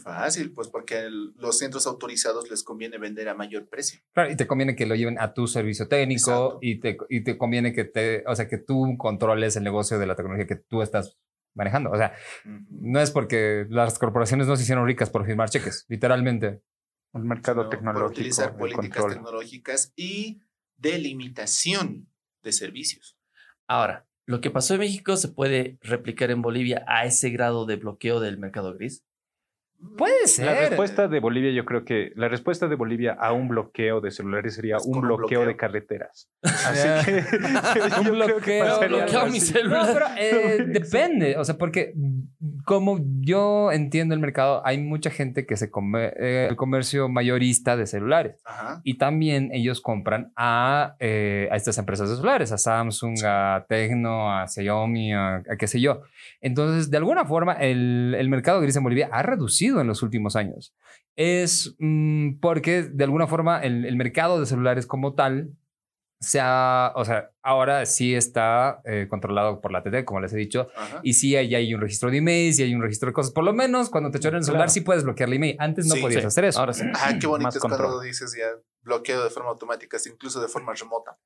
Fácil, 0.02 0.52
pues 0.52 0.68
porque 0.68 0.98
el- 1.00 1.32
los 1.36 1.58
centros 1.58 1.86
autorizados 1.86 2.50
les 2.50 2.64
conviene 2.64 2.98
vender 2.98 3.28
a 3.28 3.34
mayor 3.34 3.68
precio. 3.68 4.00
Claro, 4.14 4.32
y 4.32 4.36
te 4.36 4.46
conviene 4.48 4.74
que 4.74 4.86
lo 4.86 4.96
lleven 4.96 5.18
a 5.20 5.32
tu 5.32 5.46
servicio 5.46 5.86
técnico 5.86 6.30
Exacto. 6.32 6.58
y 6.60 6.80
te, 6.80 6.96
y 7.08 7.22
te 7.22 7.38
conviene 7.38 7.72
que 7.72 7.84
te, 7.84 8.24
o 8.26 8.34
sea, 8.34 8.48
que 8.48 8.58
tú 8.58 8.96
controles 8.98 9.54
el 9.56 9.62
negocio 9.62 9.98
de 10.00 10.06
la 10.06 10.16
tecnología 10.16 10.46
que 10.46 10.56
tú 10.56 10.82
estás 10.82 11.18
manejando. 11.54 11.90
O 11.90 11.96
sea, 11.96 12.14
no 12.44 13.00
es 13.00 13.10
porque 13.10 13.66
las 13.68 13.98
corporaciones 13.98 14.46
no 14.46 14.56
se 14.56 14.62
hicieron 14.62 14.86
ricas 14.86 15.10
por 15.10 15.26
firmar 15.26 15.50
cheques, 15.50 15.84
literalmente. 15.88 16.62
El 17.12 17.24
mercado 17.24 17.64
¿no? 17.64 17.68
tecnológico. 17.68 18.06
Por 18.06 18.12
utilizar 18.12 18.56
políticas 18.56 19.02
control. 19.02 19.12
tecnológicas 19.12 19.92
y 19.96 20.40
de 20.76 20.98
limitación 20.98 22.08
de 22.42 22.52
servicios. 22.52 23.18
Ahora, 23.68 24.06
lo 24.26 24.40
que 24.40 24.50
pasó 24.50 24.74
en 24.74 24.80
México 24.80 25.16
se 25.16 25.28
puede 25.28 25.78
replicar 25.82 26.30
en 26.30 26.42
Bolivia 26.42 26.84
a 26.86 27.04
ese 27.04 27.30
grado 27.30 27.66
de 27.66 27.76
bloqueo 27.76 28.20
del 28.20 28.38
mercado 28.38 28.74
gris. 28.74 29.04
Puede 29.96 30.26
ser. 30.26 30.46
La 30.46 30.54
respuesta 30.54 31.08
de 31.08 31.18
Bolivia, 31.20 31.50
yo 31.50 31.64
creo 31.64 31.84
que 31.84 32.12
la 32.14 32.28
respuesta 32.28 32.68
de 32.68 32.76
Bolivia 32.76 33.16
a 33.18 33.32
un 33.32 33.48
bloqueo 33.48 34.00
de 34.00 34.10
celulares 34.10 34.54
sería 34.54 34.76
un 34.84 35.00
bloqueo, 35.00 35.16
bloqueo. 35.16 35.46
de 35.46 35.56
carreteras. 35.56 36.30
Así 36.42 36.88
que 37.04 37.12
Un 37.98 38.04
que 38.04 38.10
bloqueo, 38.10 38.80
bloqueo 38.88 39.26
mi 39.26 39.40
celular. 39.40 39.86
No, 39.86 39.92
pero 39.92 40.06
eh, 40.16 40.64
depende, 40.68 41.36
o 41.36 41.44
sea, 41.44 41.58
porque 41.58 41.94
como 42.64 43.00
yo 43.20 43.72
entiendo 43.72 44.14
el 44.14 44.20
mercado, 44.20 44.62
hay 44.64 44.78
mucha 44.78 45.10
gente 45.10 45.46
que 45.46 45.56
se 45.56 45.70
come 45.70 46.12
eh, 46.16 46.46
el 46.48 46.56
comercio 46.56 47.08
mayorista 47.08 47.76
de 47.76 47.86
celulares 47.86 48.40
Ajá. 48.44 48.80
y 48.84 48.98
también 48.98 49.50
ellos 49.52 49.80
compran 49.80 50.32
a, 50.36 50.94
eh, 51.00 51.48
a 51.50 51.56
estas 51.56 51.76
empresas 51.78 52.08
de 52.08 52.16
celulares, 52.16 52.52
a 52.52 52.58
Samsung, 52.58 53.16
a 53.24 53.66
Tecno, 53.68 54.32
a 54.32 54.46
Xiaomi, 54.46 55.12
a, 55.12 55.36
a 55.36 55.56
qué 55.58 55.66
sé 55.66 55.80
yo. 55.80 56.02
Entonces, 56.40 56.90
de 56.90 56.96
alguna 56.96 57.24
forma, 57.24 57.54
el, 57.54 58.14
el 58.18 58.28
mercado 58.28 58.60
gris 58.60 58.76
en 58.76 58.82
Bolivia 58.84 59.08
ha 59.12 59.22
reducido 59.22 59.71
en 59.80 59.86
los 59.86 60.02
últimos 60.02 60.36
años. 60.36 60.74
Es 61.16 61.74
mm, 61.78 62.40
porque 62.40 62.82
de 62.84 63.04
alguna 63.04 63.26
forma 63.26 63.60
el, 63.60 63.84
el 63.84 63.96
mercado 63.96 64.38
de 64.40 64.46
celulares 64.46 64.86
como 64.86 65.14
tal 65.14 65.50
se 66.20 66.38
ha, 66.40 66.92
o 66.94 67.04
sea, 67.04 67.32
ahora 67.42 67.84
sí 67.84 68.14
está 68.14 68.80
eh, 68.84 69.08
controlado 69.10 69.60
por 69.60 69.72
la 69.72 69.82
TT, 69.82 70.04
como 70.04 70.20
les 70.20 70.32
he 70.32 70.36
dicho, 70.36 70.68
Ajá. 70.76 71.00
y 71.02 71.14
sí 71.14 71.34
hay, 71.34 71.52
hay 71.52 71.74
un 71.74 71.80
registro 71.80 72.12
de 72.12 72.18
emails 72.18 72.60
y 72.60 72.62
hay 72.62 72.74
un 72.76 72.80
registro 72.80 73.08
de 73.08 73.12
cosas. 73.12 73.32
Por 73.32 73.42
lo 73.42 73.52
menos 73.52 73.90
cuando 73.90 74.12
te 74.12 74.20
choran 74.20 74.38
el 74.38 74.44
celular 74.44 74.66
Claro. 74.66 74.72
sí 74.72 74.82
puedes 74.82 75.02
bloquear 75.02 75.28
el 75.28 75.34
email. 75.34 75.56
Antes 75.58 75.86
no 75.86 75.96
Sí, 75.96 76.00
podías 76.00 76.20
sí. 76.20 76.26
hacer 76.28 76.44
eso. 76.44 76.60
Ahora 76.60 76.74
sí. 76.74 76.84
Ah, 76.94 77.14
qué 77.20 77.26
bonito 77.26 77.46
Más 77.48 77.56
es 77.56 77.60
cuando 77.60 78.00
dices 78.00 78.36
ya 78.38 78.46
bloqueo 78.82 79.24
de 79.24 79.30
forma 79.30 79.50
automática, 79.50 79.96
incluso 80.08 80.40
de 80.40 80.46
forma 80.46 80.72
remota. 80.74 81.18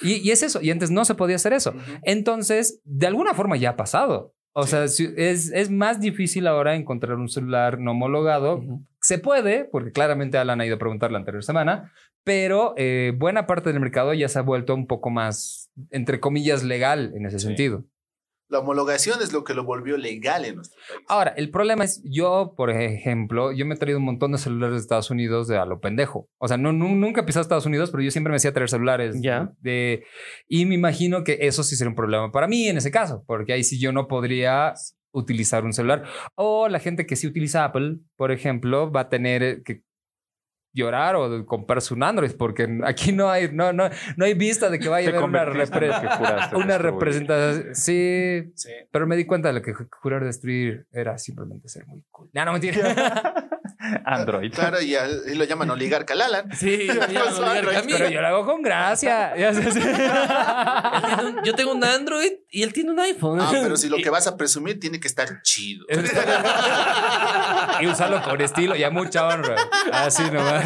Y, 0.00 0.14
y 0.26 0.30
es 0.30 0.42
eso. 0.42 0.62
Y 0.62 0.70
antes 0.70 0.90
no 0.90 1.04
se 1.04 1.14
podía 1.14 1.36
hacer 1.36 1.52
eso. 1.52 1.70
Ujú. 1.70 1.80
Entonces, 2.02 2.80
de 2.84 3.06
alguna 3.06 3.34
forma 3.34 3.56
ya 3.58 3.70
ha 3.70 3.76
pasado. 3.76 4.34
O 4.54 4.66
sea, 4.66 4.88
si- 4.88 5.12
es, 5.16 5.50
es 5.52 5.70
más 5.70 6.00
difícil 6.00 6.46
ahora 6.46 6.74
encontrar 6.74 7.16
un 7.16 7.28
celular 7.28 7.78
no 7.78 7.92
homologado. 7.92 8.62
Se 9.00 9.18
puede, 9.18 9.64
porque 9.64 9.92
claramente 9.92 10.38
Alan 10.38 10.60
ha 10.60 10.66
ido 10.66 10.76
a 10.76 10.78
preguntar 10.78 11.10
la 11.10 11.18
anterior 11.18 11.42
semana, 11.42 11.92
pero 12.24 12.74
eh, 12.76 13.12
buena 13.16 13.46
parte 13.46 13.72
del 13.72 13.80
mercado 13.80 14.12
ya 14.14 14.28
se 14.28 14.38
ha 14.38 14.42
vuelto 14.42 14.74
un 14.74 14.86
poco 14.86 15.10
más, 15.10 15.70
entre 15.90 16.20
comillas, 16.20 16.62
legal 16.62 17.12
en 17.16 17.26
ese 17.26 17.38
Sí. 17.38 17.46
sentido. 17.46 17.84
La 18.52 18.58
homologación 18.60 19.20
es 19.22 19.32
lo 19.32 19.44
que 19.44 19.54
lo 19.54 19.64
volvió 19.64 19.96
legal 19.96 20.44
en 20.44 20.56
nuestro 20.56 20.78
país. 20.86 21.00
Ahora, 21.08 21.32
el 21.36 21.50
problema 21.50 21.84
es, 21.84 22.02
yo, 22.04 22.54
por 22.56 22.70
ejemplo, 22.70 23.50
yo 23.50 23.64
me 23.66 23.74
he 23.74 23.78
traído 23.78 23.98
un 23.98 24.04
montón 24.04 24.32
de 24.32 24.38
celulares 24.38 24.74
de 24.76 24.80
Estados 24.80 25.10
Unidos 25.10 25.48
de 25.48 25.56
a 25.58 25.64
lo 25.64 25.80
pendejo. 25.80 26.28
O 26.38 26.46
sea, 26.46 26.58
no, 26.58 26.72
nu- 26.72 26.94
nunca 26.94 27.22
he 27.22 27.24
pisado 27.24 27.42
Estados 27.42 27.66
Unidos, 27.66 27.90
pero 27.90 28.02
yo 28.02 28.10
siempre 28.10 28.30
me 28.30 28.36
hacía 28.36 28.52
traer 28.52 28.68
celulares. 28.68 29.16
Ya. 29.20 29.50
De, 29.60 30.04
y 30.48 30.66
me 30.66 30.74
imagino 30.74 31.24
que 31.24 31.38
eso 31.40 31.62
sí 31.62 31.76
sería 31.76 31.88
un 31.90 31.96
problema 31.96 32.30
para 32.30 32.46
mí 32.46 32.68
en 32.68 32.76
ese 32.76 32.90
caso, 32.90 33.24
porque 33.26 33.54
ahí 33.54 33.64
sí 33.64 33.80
yo 33.80 33.90
no 33.92 34.06
podría 34.06 34.74
utilizar 35.12 35.64
un 35.64 35.72
celular. 35.72 36.04
O 36.34 36.68
la 36.68 36.78
gente 36.78 37.06
que 37.06 37.16
sí 37.16 37.26
utiliza 37.26 37.64
Apple, 37.64 37.98
por 38.16 38.32
ejemplo, 38.32 38.90
va 38.92 39.00
a 39.00 39.08
tener 39.08 39.62
que 39.62 39.82
llorar 40.72 41.16
o 41.16 41.44
comprarse 41.46 41.92
un 41.94 42.02
Android, 42.02 42.32
porque 42.38 42.78
aquí 42.84 43.12
no 43.12 43.28
hay, 43.30 43.50
no, 43.52 43.72
no, 43.72 43.90
no 44.16 44.24
hay 44.24 44.34
vista 44.34 44.70
de 44.70 44.78
que 44.78 44.88
vaya 44.88 45.08
a 45.08 45.10
haber 45.12 45.22
una, 45.24 45.44
repre- 45.44 46.78
representación. 46.78 47.74
Sí, 47.74 48.52
Sí. 48.54 48.70
pero 48.90 49.06
me 49.06 49.16
di 49.16 49.24
cuenta 49.26 49.48
de 49.48 49.54
lo 49.54 49.62
que 49.62 49.74
ju- 49.74 49.88
jurar 50.00 50.24
destruir 50.24 50.86
era 50.92 51.18
simplemente 51.18 51.68
ser 51.68 51.86
muy 51.86 52.02
cool. 52.10 52.28
No, 52.32 52.44
no, 52.44 52.52
mentira. 52.52 52.72
Android. 54.04 54.52
Claro, 54.54 54.80
y, 54.80 54.94
al- 54.94 55.22
y 55.26 55.34
lo 55.34 55.44
llaman 55.44 55.70
oligarca 55.70 56.14
Lalan. 56.14 56.50
Sí, 56.56 56.88
Android, 56.88 57.16
Android. 57.76 57.84
Pero 57.88 58.08
yo 58.10 58.20
lo 58.20 58.26
hago 58.28 58.46
con 58.46 58.62
gracia. 58.62 59.34
Yo 61.44 61.54
tengo 61.54 61.72
un 61.72 61.84
Android 61.84 62.32
y 62.50 62.62
él 62.62 62.72
tiene 62.72 62.90
un 62.92 63.00
iPhone. 63.00 63.40
Ah, 63.40 63.48
pero 63.50 63.76
si 63.76 63.88
lo 63.88 63.96
que 63.98 64.10
vas 64.10 64.26
a 64.26 64.36
presumir 64.36 64.78
tiene 64.80 65.00
que 65.00 65.08
estar 65.08 65.42
chido. 65.42 65.84
y 67.80 67.86
usarlo 67.86 68.22
con 68.22 68.40
estilo, 68.40 68.76
ya 68.76 68.90
mucha 68.90 69.26
honra. 69.26 69.56
Así 69.92 70.22
nomás. 70.30 70.64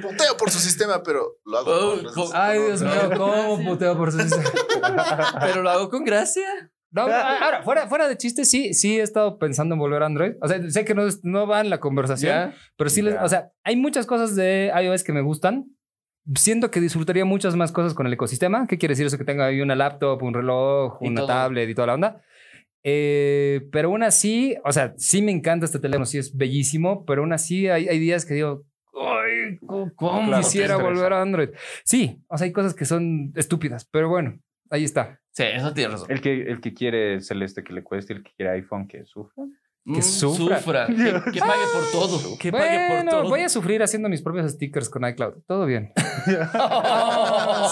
Puteo 0.00 0.36
por 0.36 0.50
su 0.50 0.58
sistema, 0.60 1.02
pero 1.02 1.38
lo 1.44 1.58
hago 1.58 1.70
Oh, 1.70 2.02
con- 2.02 2.14
con- 2.14 2.30
Ay, 2.34 2.58
Dios 2.60 2.82
mío, 2.82 3.10
cómo 3.16 3.62
puteo 3.64 3.96
por 3.96 4.12
su 4.12 4.18
Pero 5.40 5.62
lo 5.62 5.70
hago 5.70 5.90
con 5.90 6.04
gracia. 6.04 6.70
No, 6.90 7.02
ahora, 7.42 7.62
fuera, 7.62 7.86
fuera 7.88 8.08
de 8.08 8.16
chiste, 8.16 8.44
sí, 8.44 8.72
sí 8.74 8.98
he 8.98 9.02
estado 9.02 9.38
pensando 9.38 9.74
en 9.74 9.78
volver 9.78 10.02
a 10.02 10.06
Android. 10.06 10.32
O 10.40 10.48
sea, 10.48 10.58
sé 10.70 10.84
que 10.84 10.94
no, 10.94 11.02
no 11.22 11.46
va 11.46 11.60
en 11.60 11.70
la 11.70 11.80
conversación, 11.80 12.52
pero 12.76 12.88
sí, 12.90 13.02
les- 13.02 13.16
o 13.20 13.28
sea, 13.28 13.50
hay 13.64 13.76
muchas 13.76 14.06
cosas 14.06 14.34
de 14.36 14.72
iOS 14.82 15.04
que 15.04 15.12
me 15.12 15.20
gustan. 15.20 15.66
siento 16.34 16.70
que 16.70 16.80
disfrutaría 16.80 17.24
muchas 17.24 17.56
más 17.56 17.72
cosas 17.72 17.94
con 17.94 18.06
el 18.06 18.12
ecosistema. 18.12 18.66
¿Qué 18.66 18.76
quiere 18.78 18.92
decir 18.92 19.06
eso? 19.06 19.16
Que 19.16 19.24
tenga 19.24 19.46
ahí 19.46 19.60
una 19.62 19.74
laptop, 19.74 20.22
un 20.22 20.34
reloj, 20.34 20.98
Y 21.00 21.08
una 21.08 21.20
todo. 21.22 21.26
tablet 21.28 21.68
y 21.70 21.74
toda 21.74 21.86
la 21.86 21.94
onda. 21.94 22.22
Eh, 22.84 23.66
pero 23.72 23.88
aún 23.88 24.02
así, 24.02 24.56
o 24.64 24.72
sea, 24.72 24.94
sí 24.96 25.20
me 25.22 25.32
encanta 25.32 25.66
este 25.66 25.78
teléfono, 25.78 26.06
sí 26.06 26.18
es 26.18 26.36
bellísimo, 26.36 27.04
pero 27.04 27.22
aún 27.22 27.32
así 27.32 27.68
hay, 27.68 27.88
hay 27.88 27.98
días 27.98 28.24
que 28.24 28.34
digo, 28.34 28.64
ay, 28.94 29.58
¿cómo 29.96 30.26
Claro, 30.26 30.42
quisiera 30.42 30.76
volver 30.76 31.12
a 31.12 31.22
Android? 31.22 31.50
Sí, 31.84 32.20
o 32.28 32.38
sea, 32.38 32.44
hay 32.46 32.52
cosas 32.52 32.74
que 32.74 32.84
son 32.84 33.32
estúpidas, 33.34 33.84
pero 33.90 34.08
bueno, 34.08 34.38
ahí 34.70 34.84
está. 34.84 35.18
Sí, 35.32 35.44
eso 35.44 35.72
tiene 35.72 35.92
razón. 35.92 36.10
El 36.10 36.20
que, 36.20 36.42
el 36.42 36.60
que 36.60 36.74
quiere 36.74 37.20
celeste 37.20 37.62
que 37.62 37.72
le 37.72 37.82
cueste, 37.84 38.12
el 38.12 38.22
que 38.22 38.32
quiere 38.36 38.52
iPhone 38.52 38.88
que 38.88 39.04
sufra. 39.04 39.44
que 39.84 40.00
Mm, 40.00 40.02
sufra. 40.02 40.86
Que, 40.88 40.94
que 41.32 41.40
pague 41.40 41.64
por 41.72 41.90
todo. 41.92 42.18
Que 42.38 42.50
pague 42.52 42.88
por 43.02 43.10
todo. 43.10 43.28
voy 43.30 43.40
a 43.42 43.48
sufrir 43.48 43.82
haciendo 43.82 44.08
mis 44.08 44.20
propios 44.20 44.50
stickers 44.52 44.90
con 44.90 45.06
iCloud. 45.08 45.34
Todo 45.46 45.64
bien. 45.64 45.92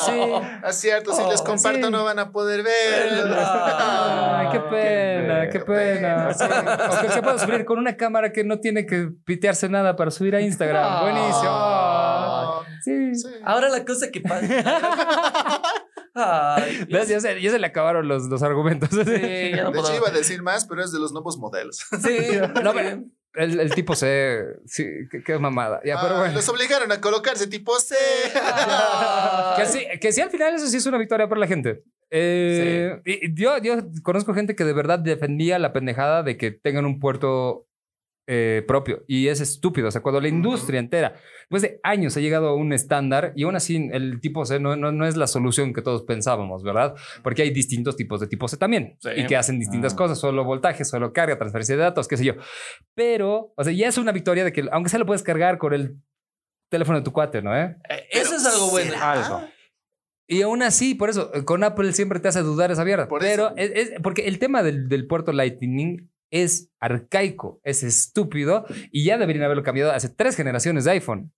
sí. 0.07 0.21
Es 0.67 0.77
cierto, 0.77 1.13
si 1.13 1.23
Oh, 1.23 1.31
les 1.31 1.43
comparto 1.43 1.87
sí. 1.87 1.93
no 1.93 2.05
van 2.05 2.19
a 2.19 2.31
poder 2.33 2.63
ver. 2.63 3.09
Ay, 3.37 4.49
qué 4.53 4.61
pena, 4.61 5.43
qué 5.51 5.59
qué 5.59 5.61
pena. 5.65 6.29
pena. 6.29 6.35
Sí. 6.35 6.45
O 6.45 7.01
que 7.03 7.09
se 7.11 7.23
pueda 7.23 7.39
subir 7.39 7.65
con 7.65 7.79
una 7.79 7.97
cámara 7.97 8.33
que 8.33 8.45
no 8.45 8.61
tiene 8.61 8.87
que 8.87 9.11
pitearse 9.25 9.69
nada 9.69 9.97
para 9.97 10.11
subir 10.11 10.35
a 10.37 10.41
Instagram. 10.41 10.85
Ah. 10.87 11.03
Buenísimo. 11.03 11.51
Ah, 11.51 12.61
Sí. 12.83 13.15
sí. 13.17 13.29
Ahora 13.45 13.69
la 13.69 13.85
cosa 13.85 14.11
que 14.11 14.21
pasa. 14.21 14.47
Ay. 16.17 16.87
Ya 16.89 17.05
se, 17.21 17.41
ya 17.41 17.51
se 17.51 17.59
le 17.59 17.67
acabaron 17.67 18.09
los, 18.09 18.25
los 18.25 18.43
argumentos. 18.43 18.89
Sí, 18.91 18.97
ya 19.55 19.65
no 19.65 19.71
De 19.71 19.81
hecho, 19.81 19.95
iba 19.95 20.09
a 20.09 20.13
decir 20.13 20.43
más, 20.43 20.65
pero 20.67 20.83
es 20.83 20.91
de 20.93 20.99
los 20.99 21.13
nuevos 21.13 21.39
modelos. 21.39 21.85
Sí, 22.01 22.17
No, 22.65 22.73
pero 22.73 23.05
el, 23.35 23.61
el 23.61 23.75
tipo 23.75 23.95
C, 23.95 24.43
sí, 24.65 24.85
qué, 25.11 25.23
qué 25.23 25.39
mamada. 25.39 25.81
Ya, 25.85 26.01
pero 26.01 26.15
Ah, 26.17 26.19
bueno. 26.21 26.35
Los 26.35 26.49
obligaron 26.49 26.91
a 26.91 27.01
colocarse 27.03 27.47
tipo 27.47 27.79
C. 27.79 27.95
Que 29.57 29.67
sí, 29.67 29.87
que 30.01 30.13
sí, 30.13 30.21
al 30.23 30.31
final 30.31 30.55
eso 30.55 30.67
sí 30.67 30.79
es 30.79 30.87
una 30.87 30.97
victoria 30.99 31.29
para 31.29 31.41
la 31.41 31.47
gente. 31.47 31.83
Eh, 32.11 33.01
y 33.05 33.35
yo, 33.35 33.59
yo 33.59 33.77
conozco 34.03 34.33
gente 34.33 34.55
que 34.57 34.65
de 34.65 34.73
verdad 34.73 34.99
defendía 34.99 35.59
la 35.59 35.73
pendejada 35.73 36.23
de 36.23 36.37
que 36.39 36.51
tengan 36.51 36.87
un 36.87 36.99
puerto 36.99 37.67
eh, 38.29 38.65
propio. 38.67 39.05
Y 39.07 39.29
es 39.29 39.41
estúpido. 39.41 39.89
O 39.89 39.91
sea, 39.91 40.01
cuando 40.03 40.21
la 40.21 40.29
industria 40.29 40.81
entera, 40.81 41.15
después 41.43 41.63
de 41.63 41.79
años, 41.85 42.17
ha 42.17 42.21
llegado 42.21 42.49
a 42.49 42.55
un 42.57 42.73
estándar 42.73 43.33
y 43.37 43.45
aún 43.45 43.55
así 43.57 43.89
el 43.93 44.21
tipo 44.21 44.45
C 44.45 44.59
no, 44.59 44.75
no, 44.77 44.91
no 44.93 45.07
es 45.07 45.17
la 45.17 45.27
solución 45.29 45.73
que 45.73 45.83
todos 45.83 46.03
pensábamos, 46.03 46.63
¿verdad? 46.65 46.95
Porque 47.23 47.43
hay 47.43 47.51
distintos 47.51 47.97
tipos 47.97 48.21
de 48.21 48.27
tipo 48.27 48.49
C 48.49 48.57
también 48.57 48.97
Sí. 49.01 49.11
y 49.17 49.27
que 49.27 49.37
hacen 49.37 49.59
distintas 49.59 49.93
Ah. 49.93 49.97
cosas, 49.97 50.19
solo 50.19 50.45
voltaje, 50.45 50.85
solo 50.85 51.13
carga, 51.13 51.39
transferencia 51.39 51.77
de 51.77 51.83
datos, 51.83 52.09
qué 52.09 52.17
sé 52.17 52.25
yo. 52.25 52.35
Pero, 52.95 53.53
o 53.57 53.65
sea, 53.65 53.73
ya 53.73 53.89
es 53.89 53.99
una 53.99 54.13
victoria 54.13 54.45
de 54.45 54.53
que, 54.53 54.65
aunque 54.73 54.91
sea 54.91 54.99
lo 54.99 55.07
puedes 55.07 55.23
cargar 55.23 55.59
con 55.59 55.73
el 55.75 55.97
teléfono 56.71 56.99
de 56.99 57.05
tu 57.05 57.13
cuate, 57.13 57.43
¿no? 57.43 57.57
¿Eh? 57.57 57.77
Eh, 57.89 58.07
Eso 58.11 58.35
es 58.37 58.45
algo 58.47 58.71
bueno. 58.71 58.91
¿será? 58.93 59.13
Algo. 59.13 59.49
Y 60.29 60.43
aún 60.43 60.63
así, 60.65 60.97
por 60.97 61.09
eso, 61.11 61.31
con 61.45 61.63
Apple 61.63 61.93
siempre 61.93 62.19
te 62.19 62.27
hace 62.27 62.41
dudar 62.43 62.73
esa 62.73 62.85
mierda. 62.85 63.07
Por 63.07 63.21
Pero 63.21 63.53
es, 63.57 63.71
es- 63.73 63.93
porque 64.03 64.27
el 64.27 64.41
tema 64.41 64.65
del, 64.65 64.89
del 64.89 65.07
puerto 65.07 65.31
Lightning 65.33 66.11
es 66.31 66.71
arcaico, 66.81 67.61
es 67.63 67.83
estúpido 67.83 68.65
y 68.91 69.05
ya 69.05 69.19
deberían 69.19 69.45
haberlo 69.45 69.63
cambiado 69.63 69.93
hace 69.93 70.09
tres 70.09 70.37
generaciones 70.37 70.85
de 70.85 70.93
iPhone. 70.93 71.33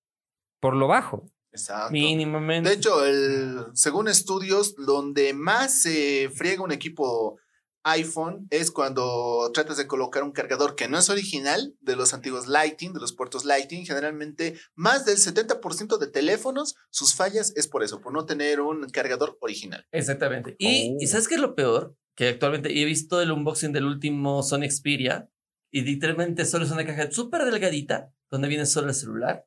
Por 0.60 0.74
lo 0.74 0.88
bajo. 0.88 1.30
Exacto. 1.52 1.92
Mínimamente. 1.92 2.68
De 2.68 2.74
hecho, 2.76 3.04
el, 3.04 3.66
según 3.74 4.08
estudios, 4.08 4.74
donde 4.76 5.32
más 5.34 5.82
se 5.82 6.30
friega 6.34 6.62
un 6.62 6.72
equipo 6.72 7.38
iPhone 7.84 8.46
es 8.50 8.70
cuando 8.70 9.50
tratas 9.54 9.76
de 9.76 9.86
colocar 9.86 10.22
un 10.22 10.32
cargador 10.32 10.74
que 10.74 10.88
no 10.88 10.98
es 10.98 11.08
original 11.10 11.74
de 11.80 11.96
los 11.96 12.12
antiguos 12.12 12.48
Lighting, 12.48 12.92
de 12.92 13.00
los 13.00 13.14
puertos 13.14 13.44
Lighting. 13.44 13.86
Generalmente, 13.86 14.58
más 14.74 15.04
del 15.06 15.16
70% 15.16 15.96
de 15.98 16.08
teléfonos, 16.08 16.74
sus 16.90 17.14
fallas 17.14 17.52
es 17.56 17.68
por 17.68 17.82
eso, 17.82 18.00
por 18.00 18.12
no 18.12 18.26
tener 18.26 18.60
un 18.60 18.88
cargador 18.90 19.38
original. 19.40 19.86
Exactamente. 19.92 20.54
Y, 20.58 20.92
Oh. 20.92 20.96
y 21.00 21.06
¿sabes 21.06 21.28
qué 21.28 21.36
es 21.36 21.40
lo 21.40 21.54
peor? 21.54 21.96
Que 22.18 22.30
actualmente 22.30 22.76
he 22.76 22.84
visto 22.84 23.22
el 23.22 23.30
unboxing 23.30 23.72
del 23.72 23.84
último 23.84 24.42
Sony 24.42 24.68
Xperia 24.68 25.28
y 25.70 25.82
literalmente 25.82 26.44
solo 26.44 26.64
es 26.64 26.72
una 26.72 26.84
caja 26.84 27.08
súper 27.12 27.44
delgadita 27.44 28.10
donde 28.28 28.48
viene 28.48 28.66
solo 28.66 28.88
el 28.88 28.94
celular. 28.94 29.46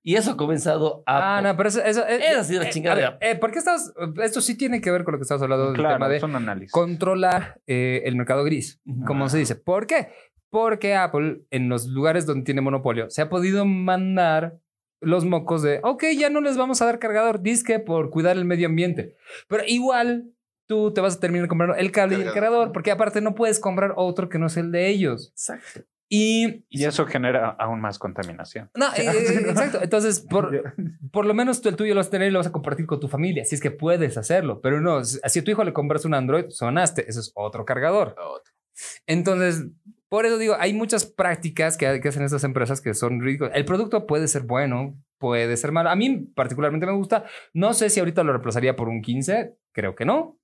Y 0.00 0.14
eso 0.14 0.30
ha 0.30 0.36
comenzado 0.36 1.02
a... 1.06 1.38
Ah, 1.38 1.42
no, 1.42 1.56
pero 1.56 1.70
eso... 1.70 1.82
eso 1.82 2.06
es, 2.06 2.46
sí 2.46 2.54
es 2.54 2.62
la 2.62 2.70
chingada. 2.70 2.94
a 2.94 3.10
ver, 3.10 3.18
eh, 3.20 3.34
¿Por 3.34 3.50
qué 3.50 3.58
estás...? 3.58 3.92
Esto 4.22 4.40
sí 4.40 4.56
tiene 4.56 4.80
que 4.80 4.92
ver 4.92 5.02
con 5.02 5.12
lo 5.12 5.18
que 5.18 5.22
estabas 5.22 5.42
hablando 5.42 5.64
del 5.66 5.74
tema 5.76 5.96
Claro, 5.96 6.08
de 6.08 6.16
es 6.18 6.22
un 6.22 6.36
análisis. 6.36 6.70
controlar 6.70 7.60
eh, 7.66 8.02
el 8.04 8.14
mercado 8.14 8.44
gris, 8.44 8.80
como 9.08 9.28
se 9.28 9.38
dice. 9.38 9.56
¿Por 9.56 9.88
qué? 9.88 10.12
Porque 10.50 10.94
Apple, 10.94 11.40
en 11.50 11.68
los 11.68 11.88
lugares 11.88 12.26
donde 12.26 12.44
tiene 12.44 12.60
monopolio, 12.60 13.10
se 13.10 13.22
ha 13.22 13.28
podido 13.28 13.64
mandar 13.64 14.58
los 15.00 15.24
mocos 15.24 15.62
de, 15.62 15.80
ok, 15.82 16.04
ya 16.16 16.30
no 16.30 16.40
les 16.40 16.56
vamos 16.56 16.80
a 16.80 16.84
dar 16.86 17.00
cargador, 17.00 17.42
disque 17.42 17.80
por 17.80 18.10
cuidar 18.10 18.36
el 18.36 18.44
medio 18.44 18.68
ambiente. 18.68 19.16
Pero 19.48 19.64
igual 19.66 20.33
tú 20.66 20.92
te 20.92 21.00
vas 21.00 21.16
a 21.16 21.20
terminar 21.20 21.48
comprando 21.48 21.76
el 21.76 21.92
cable 21.92 22.18
y 22.18 22.22
el 22.22 22.32
Cargador. 22.32 22.72
porque 22.72 22.90
aparte 22.90 23.20
no 23.20 23.34
puedes 23.34 23.60
comprar 23.60 23.94
otro 23.96 24.28
que 24.28 24.38
no 24.38 24.46
es 24.46 24.56
el 24.56 24.70
de 24.72 24.88
ellos. 24.88 25.30
Exacto. 25.30 25.82
Y... 26.08 26.64
Y 26.68 26.84
eso 26.84 27.06
genera 27.06 27.50
aún 27.58 27.80
más 27.80 27.98
contaminación. 27.98 28.70
No, 28.74 28.86
eh, 28.96 29.46
exacto. 29.48 29.80
Entonces, 29.82 30.20
por, 30.20 30.74
por 31.10 31.26
lo 31.26 31.34
menos 31.34 31.60
tú 31.60 31.68
el 31.68 31.76
tuyo 31.76 31.94
lo 31.94 32.00
vas 32.00 32.08
a 32.08 32.10
tener 32.10 32.28
y 32.28 32.30
lo 32.30 32.38
vas 32.38 32.46
a 32.46 32.52
compartir 32.52 32.86
con 32.86 33.00
tu 33.00 33.08
familia, 33.08 33.44
si 33.44 33.54
es 33.54 33.60
que 33.60 33.70
puedes 33.70 34.16
hacerlo. 34.16 34.60
Pero 34.60 34.80
no, 34.80 35.04
si 35.04 35.18
si 35.24 35.38
a 35.38 35.44
tu 35.44 35.50
hijo 35.50 35.64
le 35.64 35.72
compras 35.72 36.04
un 36.04 36.14
Android, 36.14 36.46
sonaste, 36.50 37.08
eso 37.08 37.20
es 37.20 37.32
otro 37.34 37.64
cargador. 37.64 38.14
Entonces, 39.06 39.66
por 40.08 40.26
eso 40.26 40.38
digo, 40.38 40.54
hay 40.58 40.72
muchas 40.74 41.06
prácticas 41.06 41.76
que, 41.76 42.00
que 42.00 42.08
hacen 42.08 42.22
estas 42.22 42.44
empresas 42.44 42.80
que 42.80 42.94
son 42.94 43.20
ridículas. 43.20 43.52
El 43.54 43.64
producto 43.64 44.06
puede 44.06 44.28
ser 44.28 44.42
bueno, 44.42 44.96
puede 45.18 45.56
ser 45.56 45.72
malo. 45.72 45.90
A 45.90 45.96
mí 45.96 46.28
particularmente 46.34 46.86
me 46.86 46.92
gusta. 46.92 47.24
No 47.52 47.72
sé 47.74 47.90
si 47.90 47.98
ahorita 47.98 48.22
lo 48.22 48.32
reemplazaría 48.32 48.76
por 48.76 48.88
un 48.88 49.02
15, 49.02 49.56
creo 49.72 49.94
que 49.94 50.04
no. 50.04 50.38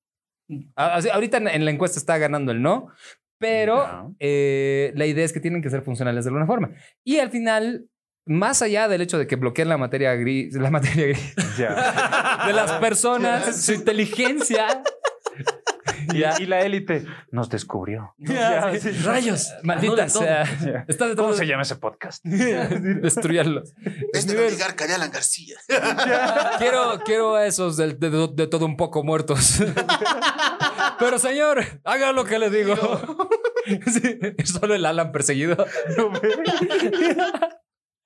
Ahorita 0.76 1.36
en- 1.38 1.64
la 1.64 1.70
encuesta 1.70 1.98
está 1.98 2.18
ganando 2.18 2.52
el 2.52 2.62
no, 2.62 2.88
pero 3.38 3.76
Ya. 3.84 4.06
eh, 4.18 4.92
la 4.96 5.06
idea 5.06 5.24
es 5.24 5.32
que 5.32 5.40
tienen 5.40 5.62
que 5.62 5.70
ser 5.70 5.82
funcionales 5.82 6.24
de 6.24 6.28
alguna 6.28 6.46
forma. 6.46 6.70
Y 7.04 7.18
al 7.18 7.30
final, 7.30 7.86
más 8.26 8.60
allá 8.62 8.86
del 8.88 9.00
hecho 9.00 9.18
de 9.18 9.26
que 9.26 9.36
bloqueen 9.36 9.68
la 9.68 9.78
materia 9.78 10.14
gris, 10.14 10.54
la 10.54 10.70
materia 10.70 11.06
gris 11.06 11.34
Ya. 11.56 11.74
de 12.46 12.52
las 12.52 12.72
personas, 12.72 13.64
su 13.64 13.72
inteligencia. 13.72 14.82
Y, 16.38 16.42
y 16.42 16.46
la 16.46 16.60
élite 16.60 17.04
nos 17.30 17.48
descubrió. 17.50 18.14
Ya, 18.18 18.72
sí. 18.80 18.90
Rayos. 19.02 19.52
Maldita 19.62 20.08
sea. 20.08 20.42
Está 20.88 21.08
de 21.08 21.16
¿Cómo 21.16 21.32
se 21.32 21.46
llama 21.46 21.62
ese 21.62 21.76
podcast? 21.76 22.24
Destruyanlos. 22.24 23.74
Este 24.12 24.34
va 24.34 24.46
a 24.46 24.50
llegar 24.50 24.74
Callalan 24.76 25.10
García. 25.10 25.56
Quiero, 26.58 27.00
quiero 27.04 27.36
a 27.36 27.46
esos 27.46 27.76
de, 27.76 27.94
de- 27.94 28.28
de 28.32 28.46
todo 28.46 28.66
un 28.66 28.76
poco 28.76 29.02
muertos. 29.04 29.60
Pero 30.98 31.18
señor, 31.18 31.64
haga 31.84 32.12
lo 32.12 32.24
que 32.24 32.38
le 32.38 32.50
digo. 32.50 32.74
Sí, 33.86 34.18
solo 34.44 34.74
el 34.74 34.84
Alan 34.86 35.12
perseguido. 35.12 35.56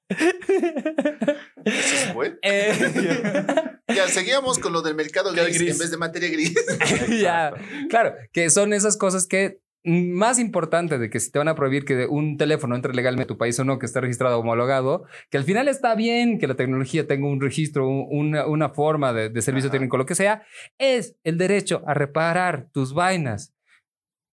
Eso 0.09 1.95
es 2.09 2.15
bueno. 2.15 2.37
Eh, 2.43 2.73
Ya, 3.95 4.09
seguíamos 4.09 4.59
con 4.59 4.73
lo 4.73 4.81
del 4.83 4.95
mercado 4.95 5.31
gris, 5.33 5.59
gris. 5.59 5.73
en 5.73 5.79
vez 5.79 5.91
de 5.91 5.97
materia 5.99 6.29
gris. 6.31 6.55
ya, 7.21 7.53
claro, 7.91 8.15
que 8.33 8.49
son 8.51 8.73
esas 8.73 8.97
cosas 8.97 9.27
que 9.27 9.59
más 9.85 10.39
importante 10.39 10.99
de 10.99 11.11
que 11.11 11.21
si 11.21 11.31
te 11.31 11.39
van 11.39 11.49
a 11.49 11.55
prohibir 11.55 11.85
que 11.85 12.07
un 12.07 12.39
teléfono 12.39 12.75
entre 12.75 12.95
legalmente 12.95 13.25
a 13.25 13.27
tu 13.27 13.37
país 13.37 13.59
o 13.61 13.65
no, 13.65 13.79
que 13.79 13.85
esté 13.85 14.01
registrado 14.01 14.39
homologado, 14.41 15.05
que 15.31 15.37
al 15.37 15.45
final 15.45 15.69
está 15.69 15.95
bien 15.95 16.39
que 16.39 16.47
la 16.49 16.55
tecnología 16.57 17.07
tenga 17.07 17.29
un 17.29 17.41
registro, 17.41 17.87
un- 17.87 18.07
una, 18.11 18.47
una 18.47 18.71
forma 18.71 19.13
de, 19.13 19.29
de 19.29 19.43
servicio 19.43 19.69
Ajá. 19.69 19.73
técnico, 19.73 19.99
lo 19.99 20.07
que 20.07 20.15
sea, 20.15 20.43
es 20.79 21.17
el 21.23 21.37
derecho 21.37 21.83
a 21.87 21.93
reparar 21.95 22.69
tus 22.73 22.95
vainas. 22.95 23.54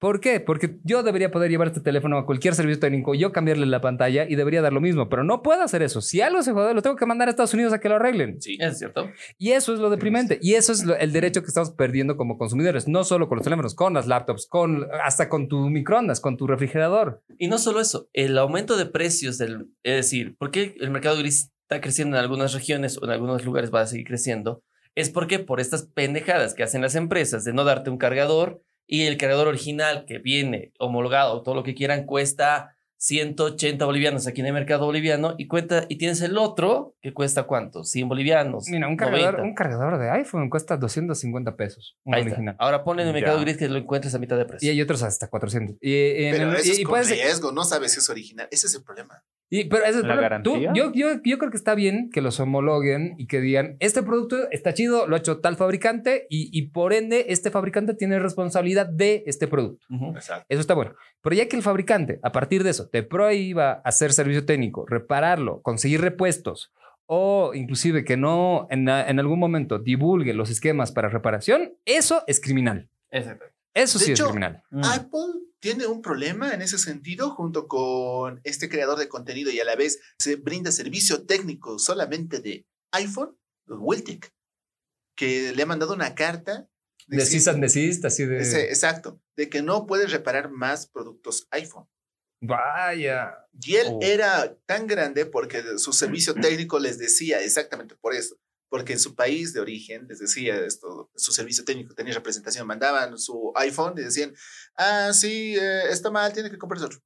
¿Por 0.06 0.20
qué? 0.20 0.40
Porque 0.40 0.78
yo 0.84 1.02
debería 1.02 1.32
poder 1.32 1.50
llevar 1.50 1.70
este 1.70 1.80
teléfono 1.82 2.20
a 2.20 2.28
cualquier 2.28 2.54
servicio 2.54 2.80
técnico, 2.80 3.16
yo 3.16 3.32
cambiarle 3.32 3.66
la 3.66 3.82
pantalla 3.82 4.28
y 4.30 4.36
debería 4.36 4.62
dar 4.62 4.72
lo 4.72 4.80
mismo, 4.80 5.10
pero 5.10 5.24
no 5.24 5.42
puedo 5.42 5.64
hacer 5.64 5.82
eso. 5.82 6.00
Si 6.00 6.22
algo 6.22 6.44
se 6.44 6.52
jode, 6.52 6.76
lo 6.76 6.84
tengo 6.84 6.96
que 6.96 7.08
mandar 7.08 7.28
a 7.28 7.32
Estados 7.32 7.56
Unidos 7.56 7.74
a 7.74 7.80
que 7.80 7.90
lo 7.90 7.96
arreglen. 7.96 8.40
Sí. 8.40 8.56
Es 8.60 8.78
cierto. 8.78 9.10
Y 9.40 9.54
eso 9.54 9.74
es 9.74 9.80
lo 9.80 9.90
deprimente. 9.90 10.38
Y 10.44 10.54
eso 10.54 10.74
es 10.74 10.86
lo- 10.86 10.96
el 10.96 11.12
derecho 11.12 11.42
que 11.42 11.48
estamos 11.48 11.72
perdiendo 11.72 12.18
como 12.18 12.38
consumidores. 12.38 12.88
No 12.88 13.04
solo 13.04 13.28
con 13.28 13.38
los 13.38 13.44
teléfonos, 13.46 13.74
con 13.74 13.96
las 13.96 14.06
laptops, 14.06 14.46
con 14.48 14.86
hasta 15.04 15.28
con 15.28 15.48
tu 15.48 15.72
microondas, 15.72 16.20
con 16.20 16.38
tu 16.38 16.46
refrigerador. 16.46 17.24
Y 17.40 17.48
no 17.48 17.58
solo 17.58 17.80
eso, 17.82 18.08
el 18.14 18.38
aumento 18.38 18.78
de 18.78 18.86
precios 18.86 19.40
del, 19.40 19.70
es 19.82 19.96
decir, 19.96 20.36
¿por 20.38 20.52
qué 20.52 20.76
el 20.82 20.92
mercado 20.92 21.18
gris 21.18 21.52
está 21.64 21.82
creciendo 21.82 22.16
en 22.16 22.22
algunas 22.22 22.54
regiones 22.54 23.00
o 23.00 23.06
en 23.06 23.10
algunos 23.10 23.44
lugares 23.44 23.74
va 23.74 23.82
a 23.82 23.88
seguir 23.88 24.06
creciendo? 24.06 24.62
Es 24.94 25.10
porque 25.10 25.40
por 25.40 25.60
estas 25.60 25.88
pendejadas 25.88 26.54
que 26.54 26.62
hacen 26.62 26.84
las 26.84 26.94
empresas 26.94 27.44
de 27.44 27.54
no 27.54 27.64
darte 27.64 27.90
un 27.90 27.98
cargador 27.98 28.62
y 28.88 29.04
el 29.04 29.18
cargador 29.18 29.48
original 29.48 30.06
que 30.08 30.20
viene 30.20 30.72
homologado, 30.80 31.42
todo 31.44 31.56
lo 31.56 31.64
que 31.64 31.74
quieran, 31.76 32.06
cuesta 32.06 32.72
180 32.98 33.86
bolivianos 33.86 34.26
aquí 34.26 34.42
en 34.42 34.48
el 34.48 34.54
mercado 34.54 34.86
boliviano 34.86 35.36
y 35.38 35.48
cuenta 35.48 35.86
y 35.90 35.98
tienes 35.98 36.22
el 36.22 36.38
otro 36.38 36.96
que 37.02 37.14
cuesta 37.14 37.44
cuánto? 37.44 37.84
100 37.84 38.08
bolivianos. 38.10 38.68
Mira, 38.70 38.88
un 38.88 38.96
cargador, 38.98 39.34
90. 39.34 39.44
un 39.44 39.54
cargador 39.54 40.00
de 40.00 40.10
iPhone 40.12 40.50
cuesta 40.50 40.78
250 40.78 41.56
pesos. 41.56 41.98
Un 42.04 42.16
Ahí 42.16 42.22
está. 42.22 42.32
original. 42.34 42.56
Ahora 42.58 42.84
ponle 42.84 43.02
en 43.04 43.10
el 43.10 43.14
mercado 43.14 43.38
Ya. 43.38 43.44
gris 43.44 43.58
que 43.58 43.68
lo 43.70 43.78
encuentres 43.78 44.16
a 44.16 44.20
mitad 44.20 44.38
de 44.38 44.46
precio. 44.46 44.68
Y 44.68 44.72
hay 44.72 44.82
otros 44.82 45.04
hasta 45.04 45.28
400. 45.30 45.78
Y, 45.82 45.92
y 45.92 46.24
en 46.26 46.32
Pero 46.36 46.54
eso 46.54 46.68
y- 46.68 46.72
es 46.72 46.80
y 46.80 46.84
con 46.84 46.92
puedes- 46.94 47.10
riesgo, 47.10 47.52
no 47.52 47.64
sabes 47.64 47.92
si 47.94 48.00
es 48.00 48.10
original. 48.10 48.48
Ese 48.50 48.68
es 48.68 48.76
el 48.76 48.84
problema. 48.84 49.22
Y, 49.50 49.66
pero 49.66 49.84
ese 49.84 50.00
es 50.00 50.04
el 50.04 50.08
¿La. 50.08 50.16
Tú- 50.16 50.22
garantía? 50.22 50.72
yo, 50.74 50.92
yo, 50.94 51.22
yo 51.24 51.38
creo 51.38 51.52
que 51.52 51.58
está 51.58 51.76
bien 51.76 52.10
que 52.12 52.22
los 52.22 52.40
homologuen 52.40 53.14
y 53.18 53.28
que 53.28 53.42
digan, 53.42 53.78
este 53.80 54.02
producto 54.02 54.50
está 54.52 54.74
chido, 54.74 55.08
lo 55.08 55.16
ha 55.16 55.20
hecho 55.20 55.40
tal 55.40 55.56
fabricante 55.56 56.26
y, 56.30 56.50
y 56.52 56.70
por 56.70 56.94
ende 56.94 57.26
este 57.30 57.52
fabricante 57.52 57.94
tiene 57.94 58.18
responsabilidad 58.20 58.88
de 58.88 59.24
este 59.28 59.48
producto. 59.48 59.86
Exacto. 60.16 60.46
Eso 60.50 60.62
está 60.62 60.74
bueno. 60.74 60.94
Pero 61.22 61.36
ya 61.36 61.48
que 61.48 61.56
el 61.56 61.62
fabricante, 61.62 62.20
a 62.24 62.32
partir 62.32 62.64
de 62.64 62.72
eso, 62.72 62.90
te 62.90 63.04
prohíba 63.04 63.82
hacer 63.86 64.14
servicio 64.14 64.46
técnico, 64.46 64.86
repararlo, 64.88 65.62
conseguir 65.62 66.02
repuestos 66.02 66.74
o 67.06 67.52
inclusive 67.54 68.04
que 68.04 68.18
no 68.18 68.66
en, 68.72 68.90
en 68.90 69.20
algún 69.20 69.38
momento 69.38 69.78
divulgue 69.78 70.34
los 70.34 70.50
esquemas 70.50 70.92
para 70.92 71.08
reparación, 71.08 71.74
eso 71.86 72.24
es 72.26 72.42
criminal. 72.42 72.90
Exacto. 73.12 73.46
Eso 73.76 74.00
De 74.00 74.06
sí 74.06 74.12
hecho, 74.14 74.24
es 74.24 74.30
criminal. 74.30 74.64
Mm. 74.72 74.84
Apple 74.86 75.34
tiene 75.60 75.86
un 75.86 76.02
problema 76.02 76.52
en 76.54 76.62
ese 76.62 76.78
sentido 76.78 77.30
junto 77.32 77.68
con 77.68 78.40
este 78.44 78.70
creador 78.70 78.98
de 78.98 79.08
contenido 79.10 79.52
y 79.52 79.60
a 79.60 79.66
la 79.66 79.76
vez 79.76 80.00
se 80.18 80.36
brinda 80.38 80.72
servicio 80.72 81.26
técnico 81.26 81.78
solamente 81.78 82.40
de 82.40 82.66
iPhone, 82.94 83.38
Wiltic, 83.68 84.32
que 85.18 85.54
le 85.54 85.64
ha 85.64 85.66
mandado 85.66 85.94
una 85.94 86.16
carta 86.16 86.68
and 87.10 87.62
desist, 87.62 88.04
así 88.06 88.26
de... 88.26 88.38
Ese- 88.40 88.70
exacto, 88.70 89.22
de 89.36 89.50
que 89.50 89.62
no 89.62 89.86
puede 89.86 90.08
reparar 90.08 90.50
más 90.50 90.88
productos 90.88 91.48
iPhone. 91.52 91.88
Vaya. 92.42 93.48
Y 93.62 93.76
él 93.76 93.88
Oh. 93.92 94.00
era 94.02 94.56
tan 94.66 94.88
grande 94.88 95.26
porque 95.26 95.64
su 95.78 95.94
servicio 95.94 96.34
técnico 96.42 96.80
les 96.80 96.98
decía 96.98 97.42
exactamente 97.42 97.96
por 97.96 98.14
eso. 98.14 98.38
Porque 98.76 98.92
en 98.92 99.00
su 99.00 99.16
país 99.16 99.54
de 99.54 99.62
origen 99.62 100.06
les 100.10 100.20
decía 100.20 100.54
esto, 100.66 101.10
su 101.16 101.32
servicio 101.32 101.64
técnico 101.64 101.94
tenía 101.96 102.14
representación, 102.14 102.68
mandaban 102.68 103.18
su 103.18 103.54
iPhone 103.56 103.94
y 103.98 104.02
decían, 104.02 104.34
ah, 104.76 105.12
sí, 105.14 105.56
eh, 105.56 105.84
está 105.90 106.12
mal, 106.12 106.34
tiene 106.34 106.50
que 106.52 106.58
comprarse 106.58 106.86
otro. 106.88 107.00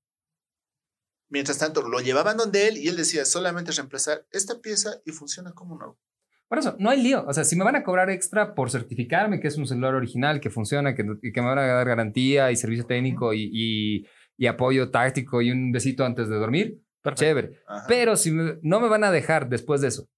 Mientras 1.30 1.60
tanto, 1.60 1.88
lo 1.88 2.00
llevaban 2.00 2.38
donde 2.38 2.68
él 2.68 2.78
y 2.78 2.88
él 2.88 2.98
decía, 2.98 3.24
solamente 3.24 3.72
reemplazar 3.72 4.26
esta 4.32 4.60
pieza 4.62 5.00
y 5.06 5.12
funciona 5.12 5.52
como 5.52 5.78
nuevo. 5.78 6.00
Por 6.48 6.58
eso, 6.58 6.76
no 6.80 6.90
hay 6.90 7.04
lío. 7.04 7.24
O 7.28 7.34
sea, 7.34 7.44
si 7.44 7.56
me 7.56 7.64
van 7.64 7.76
a 7.76 7.84
cobrar 7.84 8.10
extra 8.10 8.56
por 8.56 8.72
certificarme 8.72 9.40
que 9.40 9.48
es 9.50 9.58
un 9.58 9.68
celular 9.68 9.94
original, 9.94 10.40
que 10.40 10.50
funciona, 10.50 10.96
que, 10.96 11.04
que 11.32 11.42
me 11.42 11.48
van 11.48 11.60
a 11.60 11.68
dar 11.68 11.88
garantía 11.88 12.50
y 12.52 12.56
servicio 12.56 12.88
técnico 12.88 13.32
y, 13.36 13.48
y- 13.54 14.08
y 14.38 14.48
apoyo 14.48 14.90
táctico 14.90 15.42
y 15.44 15.52
un 15.52 15.72
besito 15.72 16.04
antes 16.04 16.30
de 16.30 16.36
dormir, 16.38 16.82
chévere. 17.14 17.60
Ajá. 17.68 17.86
Pero 17.88 18.16
si 18.18 18.32
me- 18.32 18.58
no 18.64 18.80
me 18.80 18.88
van 18.88 19.04
a 19.04 19.12
dejar 19.12 19.50
después 19.50 19.82
de 19.82 19.90
eso 19.90 20.10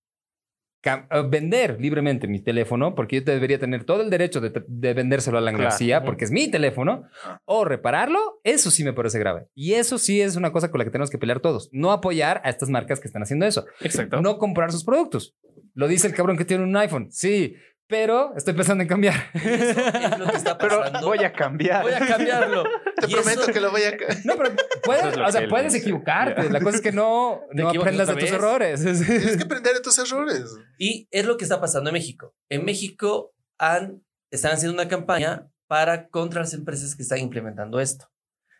vender 1.29 1.77
libremente 1.79 2.27
mi 2.27 2.39
teléfono, 2.39 2.95
porque 2.95 3.17
yo 3.17 3.21
debería 3.25 3.59
tener 3.59 3.83
todo 3.83 4.01
el 4.01 4.09
derecho 4.09 4.41
de, 4.41 4.63
de 4.67 4.93
vendérselo 4.93 5.37
a 5.37 5.41
la 5.41 5.51
Claro. 5.51 5.63
García, 5.65 6.03
porque 6.03 6.25
es 6.25 6.31
mi 6.31 6.49
teléfono, 6.49 7.03
o 7.45 7.65
repararlo, 7.65 8.39
eso 8.43 8.71
sí 8.71 8.83
me 8.83 8.93
parece 8.93 9.19
grave. 9.19 9.47
Y 9.53 9.73
eso 9.73 9.97
sí 9.97 10.21
es 10.21 10.35
una 10.35 10.51
cosa 10.51 10.71
con 10.71 10.79
la 10.79 10.85
que 10.85 10.91
tenemos 10.91 11.09
que 11.09 11.17
pelear 11.17 11.39
todos. 11.39 11.69
No 11.71 11.91
apoyar 11.91 12.41
a 12.43 12.49
estas 12.49 12.69
marcas 12.69 12.99
que 12.99 13.07
están 13.07 13.21
haciendo 13.23 13.45
eso. 13.45 13.65
Exacto. 13.81 14.21
No 14.21 14.37
comprar 14.37 14.71
sus 14.71 14.83
productos. 14.83 15.35
Lo 15.73 15.87
dice 15.87 16.07
el 16.07 16.13
cabrón 16.13 16.37
que 16.37 16.45
tiene 16.45 16.63
un 16.63 16.75
iPhone. 16.75 17.07
Sí, 17.11 17.55
pero 17.91 18.33
estoy 18.37 18.53
pensando 18.53 18.81
en 18.83 18.87
cambiar. 18.87 19.13
Eso 19.33 19.81
es 19.81 20.17
lo 20.17 20.25
que 20.27 20.37
está 20.37 20.57
Pero 20.57 20.79
pasando. 20.79 21.05
voy 21.07 21.19
a 21.25 21.33
cambiar. 21.33 21.83
Voy 21.83 21.91
a 21.91 21.99
cambiarlo. 21.99 22.63
Te 23.01 23.07
Y 23.07 23.11
prometo 23.13 23.41
eso- 23.43 23.51
que 23.51 23.59
lo 23.59 23.69
voy 23.69 23.81
a... 23.83 23.91
No, 24.23 24.37
pero 24.37 24.51
puedes, 24.83 25.05
es 25.07 25.17
o 25.17 25.31
sea, 25.31 25.47
puedes 25.49 25.75
equivocarte. 25.75 26.49
La 26.49 26.61
cosa 26.61 26.77
es 26.77 26.81
que 26.81 26.93
no, 26.93 27.41
no 27.51 27.69
aprendas 27.69 28.07
de 28.07 28.15
tus 28.15 28.31
errores. 28.31 28.81
Tienes 28.81 29.35
que 29.37 29.43
aprender 29.43 29.73
de 29.73 29.81
tus 29.81 29.99
errores. 29.99 30.45
Y 30.77 31.09
es 31.11 31.25
lo 31.25 31.35
que 31.35 31.43
está 31.43 31.59
pasando 31.59 31.89
en 31.89 31.95
México. 31.95 32.33
En 32.47 32.63
México 32.63 33.33
han, 33.57 34.01
están 34.31 34.53
haciendo 34.53 34.73
una 34.73 34.87
campaña 34.87 35.49
para 35.67 36.07
contra 36.07 36.39
las 36.41 36.53
empresas 36.53 36.95
que 36.95 37.03
están 37.03 37.19
implementando 37.19 37.81
esto. 37.81 38.09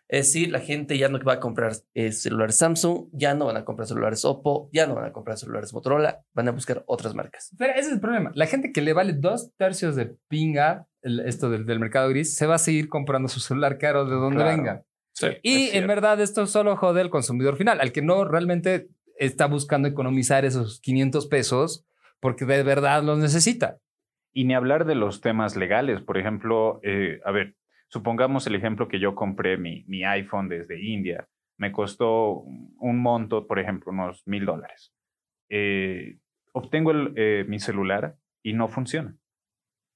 Es 0.08 0.26
decir, 0.26 0.50
la 0.50 0.60
gente 0.60 0.98
ya 0.98 1.08
no 1.08 1.18
va 1.24 1.34
a 1.34 1.40
comprar 1.40 1.72
eh, 1.94 2.12
celulares 2.12 2.58
Samsung, 2.58 3.06
ya 3.12 3.34
no 3.34 3.46
van 3.46 3.56
a 3.56 3.64
comprar 3.64 3.88
celulares 3.88 4.24
Oppo, 4.26 4.68
ya 4.72 4.86
no 4.86 4.94
van 4.94 5.06
a 5.06 5.12
comprar 5.12 5.38
celulares 5.38 5.72
Motorola, 5.72 6.22
van 6.34 6.48
a 6.48 6.52
buscar 6.52 6.82
otras 6.86 7.14
marcas. 7.14 7.54
Pero 7.58 7.72
ese 7.72 7.88
es 7.88 7.92
el 7.94 8.00
problema. 8.00 8.30
La 8.34 8.46
gente 8.46 8.72
que 8.72 8.82
le 8.82 8.92
vale 8.92 9.14
dos 9.14 9.52
tercios 9.56 9.96
de 9.96 10.14
pinga 10.28 10.86
el- 11.00 11.20
esto 11.20 11.48
del, 11.50 11.64
del 11.64 11.80
mercado 11.80 12.08
gris 12.10 12.36
se 12.36 12.46
va 12.46 12.56
a 12.56 12.58
seguir 12.58 12.88
comprando 12.88 13.28
su 13.28 13.40
celular 13.40 13.78
caro 13.78 14.04
de 14.04 14.14
donde 14.16 14.36
Claro. 14.36 14.56
venga. 14.56 14.82
Sí, 15.14 15.26
Y 15.42 15.76
en 15.76 15.86
verdad 15.86 16.20
esto 16.20 16.46
solo 16.46 16.76
jode 16.76 17.00
al 17.00 17.10
consumidor 17.10 17.56
final, 17.56 17.80
al 17.80 17.92
que 17.92 18.02
no 18.02 18.24
realmente 18.24 18.88
está 19.18 19.46
buscando 19.46 19.88
economizar 19.88 20.44
esos 20.44 20.80
500 20.80 21.26
pesos 21.26 21.84
porque 22.20 22.44
de 22.44 22.62
verdad 22.62 23.02
los 23.02 23.18
necesita. 23.18 23.78
Y 24.32 24.44
ni 24.44 24.54
hablar 24.54 24.84
de 24.86 24.94
los 24.94 25.20
temas 25.20 25.56
legales. 25.56 26.00
Por 26.00 26.16
ejemplo, 26.18 26.80
eh, 26.82 27.20
a 27.24 27.30
ver, 27.32 27.54
supongamos 27.92 28.46
el 28.46 28.54
ejemplo 28.54 28.88
que 28.88 28.98
yo 28.98 29.14
compré 29.14 29.58
mi, 29.58 30.04
iPhone 30.04 30.48
desde 30.48 30.82
India. 30.82 31.28
Me 31.58 31.72
costó 31.72 32.36
un 32.38 32.98
monto, 33.00 33.46
por 33.46 33.58
ejemplo, 33.58 33.92
unos 33.92 34.26
mil 34.26 34.46
dólares. 34.46 34.94
Eh, 35.50 36.16
obtengo 36.52 36.90
el, 36.90 37.12
eh, 37.16 37.44
mi 37.46 37.60
celular 37.60 38.16
y 38.42 38.54
no 38.54 38.68
funciona. 38.68 39.14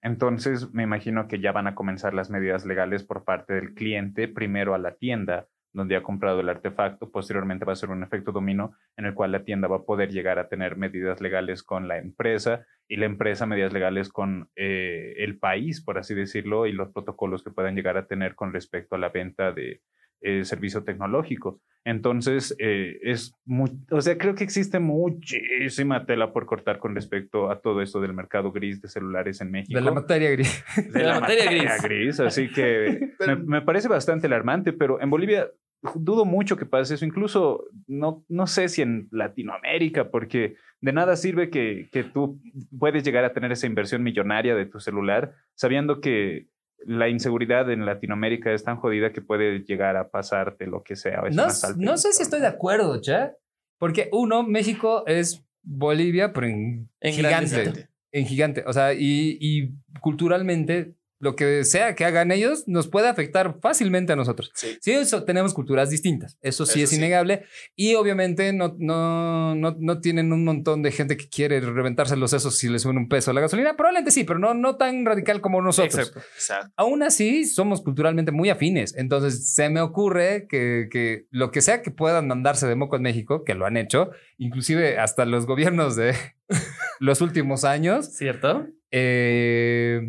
Entonces, 0.02 0.72
me 0.74 0.82
imagino 0.82 1.26
que 1.26 1.40
ya 1.40 1.52
van 1.52 1.66
a 1.66 1.74
comenzar 1.74 2.12
las 2.12 2.28
medidas 2.28 2.66
legales 2.66 3.02
por 3.02 3.24
parte 3.24 3.54
del 3.54 3.72
cliente, 3.72 4.28
primero 4.28 4.74
a 4.74 4.78
la 4.78 4.94
tienda 4.94 5.48
donde 5.72 5.96
ha 5.96 6.02
comprado 6.02 6.40
el 6.40 6.48
artefacto, 6.48 7.10
posteriormente 7.10 7.66
va 7.66 7.74
a 7.74 7.76
ser 7.76 7.90
un 7.90 8.02
efecto 8.02 8.32
dominó 8.32 8.74
en 8.96 9.04
el 9.04 9.14
cual 9.14 9.32
la 9.32 9.44
tienda 9.44 9.68
va 9.68 9.76
a 9.76 9.84
poder 9.84 10.10
llegar 10.10 10.38
a 10.38 10.48
tener 10.48 10.76
medidas 10.76 11.20
legales 11.20 11.62
con 11.62 11.86
la 11.86 11.98
empresa 11.98 12.64
y 12.88 12.96
la 12.96 13.06
empresa 13.06 13.46
medidas 13.46 13.72
legales 13.72 14.08
con 14.08 14.48
eh, 14.56 15.14
el 15.18 15.38
país, 15.38 15.80
por 15.82 15.98
así 15.98 16.14
decirlo, 16.14 16.66
y 16.66 16.72
los 16.72 16.92
protocolos 16.92 17.42
que 17.42 17.50
puedan 17.50 17.74
llegar 17.74 17.96
a 17.96 18.06
tener 18.06 18.34
con 18.34 18.52
respecto 18.52 18.94
a 18.94 18.98
la 18.98 19.08
venta 19.08 19.52
de 19.52 19.80
eh, 20.20 20.44
servicio 20.44 20.84
tecnológico. 20.84 21.60
Entonces, 21.84 22.54
eh, 22.58 22.98
es 23.02 23.32
muy, 23.44 23.70
o 23.90 24.00
sea, 24.00 24.18
creo 24.18 24.34
que 24.34 24.42
existe 24.42 24.80
muchísima 24.80 26.04
tela 26.04 26.32
por 26.32 26.46
cortar 26.46 26.78
con 26.78 26.94
respecto 26.94 27.50
a 27.50 27.60
todo 27.60 27.80
esto 27.80 28.00
del 28.00 28.12
mercado 28.12 28.50
gris 28.50 28.80
de 28.82 28.88
celulares 28.88 29.40
en 29.40 29.50
México. 29.50 29.78
De 29.78 29.84
la 29.84 29.92
materia 29.92 30.30
gris. 30.30 30.64
De 30.92 31.02
la 31.02 31.20
materia 31.20 31.76
gris. 31.82 32.18
Así 32.20 32.48
que 32.50 33.12
Pero- 33.18 33.36
me, 33.38 33.44
me 33.44 33.62
parece 33.62 33.88
bastante 33.88 34.26
alarmante, 34.26 34.72
pero 34.72 35.00
en 35.00 35.10
Bolivia 35.10 35.48
dudo 35.94 36.24
mucho 36.24 36.56
que 36.56 36.66
pase 36.66 36.94
eso. 36.94 37.04
Incluso 37.04 37.64
no, 37.86 38.24
no 38.28 38.46
sé 38.46 38.68
si 38.68 38.82
en 38.82 39.08
Latinoamérica, 39.10 40.10
porque 40.10 40.56
de 40.80 40.92
nada 40.92 41.16
sirve 41.16 41.50
que, 41.50 41.88
que 41.92 42.04
tú 42.04 42.40
puedes 42.78 43.02
llegar 43.02 43.24
a 43.24 43.32
tener 43.32 43.52
esa 43.52 43.66
inversión 43.66 44.02
millonaria 44.02 44.54
de 44.54 44.66
tu 44.66 44.80
celular, 44.80 45.34
sabiendo 45.54 46.00
que 46.00 46.48
la 46.84 47.08
inseguridad 47.08 47.70
en 47.70 47.86
Latinoamérica 47.86 48.52
es 48.52 48.64
tan 48.64 48.76
jodida 48.76 49.12
que 49.12 49.22
puede 49.22 49.60
llegar 49.60 49.96
a 49.96 50.10
pasarte 50.10 50.66
lo 50.66 50.82
que 50.82 50.96
sea. 50.96 51.22
No, 51.32 51.46
no 51.76 51.96
sé 51.96 52.12
si 52.12 52.22
estoy 52.22 52.40
de 52.40 52.46
acuerdo, 52.46 53.00
che. 53.00 53.32
Porque 53.78 54.08
uno, 54.12 54.42
México 54.42 55.04
es 55.06 55.44
Bolivia, 55.62 56.32
pero 56.32 56.46
en, 56.46 56.88
En 57.00 57.12
gigante. 57.12 57.88
En 58.12 58.26
gigante. 58.26 58.64
O 58.66 58.72
sea, 58.72 58.94
y, 58.94 59.36
y 59.40 59.74
culturalmente, 60.00 60.94
lo 61.18 61.34
que 61.34 61.64
sea 61.64 61.94
que 61.94 62.04
hagan 62.04 62.30
ellos 62.30 62.64
nos 62.66 62.88
puede 62.88 63.08
afectar 63.08 63.58
fácilmente 63.60 64.12
a 64.12 64.16
nosotros. 64.16 64.50
Sí. 64.54 64.76
Sí, 64.80 64.92
eso, 64.92 65.24
tenemos 65.24 65.54
culturas 65.54 65.90
distintas. 65.90 66.36
Eso 66.42 66.66
sí 66.66 66.80
Eso 66.80 66.84
es 66.84 66.90
sí. 66.90 66.96
innegable. 66.96 67.44
Y 67.74 67.94
obviamente 67.94 68.52
no, 68.52 68.76
no, 68.78 69.54
no, 69.54 69.76
no 69.78 70.00
tienen 70.00 70.32
un 70.32 70.44
montón 70.44 70.82
de 70.82 70.92
gente 70.92 71.16
que 71.16 71.28
quiere 71.28 71.60
reventarse 71.60 72.16
los 72.16 72.30
sesos 72.30 72.58
si 72.58 72.68
les 72.68 72.82
suben 72.82 72.98
un 72.98 73.08
peso 73.08 73.30
a 73.30 73.34
la 73.34 73.40
gasolina. 73.40 73.76
Probablemente 73.76 74.10
sí, 74.10 74.24
pero 74.24 74.38
no, 74.38 74.54
no 74.54 74.76
tan 74.76 75.04
radical 75.06 75.40
como 75.40 75.62
nosotros. 75.62 75.94
Exacto. 76.08 76.20
Exacto. 76.34 76.72
Aún 76.76 77.02
así, 77.02 77.46
somos 77.46 77.82
culturalmente 77.82 78.32
muy 78.32 78.50
afines. 78.50 78.94
Entonces, 78.96 79.54
se 79.54 79.70
me 79.70 79.80
ocurre 79.80 80.46
que, 80.48 80.88
que 80.90 81.26
lo 81.30 81.50
que 81.50 81.62
sea 81.62 81.82
que 81.82 81.90
puedan 81.90 82.26
mandarse 82.28 82.66
de 82.66 82.74
moco 82.74 82.96
en 82.96 83.02
México, 83.02 83.44
que 83.44 83.54
lo 83.54 83.66
han 83.66 83.76
hecho, 83.76 84.10
inclusive 84.38 84.98
hasta 84.98 85.24
los 85.24 85.46
gobiernos 85.46 85.96
de 85.96 86.14
los 87.00 87.20
últimos 87.20 87.64
años, 87.64 88.06
¿Cierto? 88.12 88.66
eh, 88.90 90.00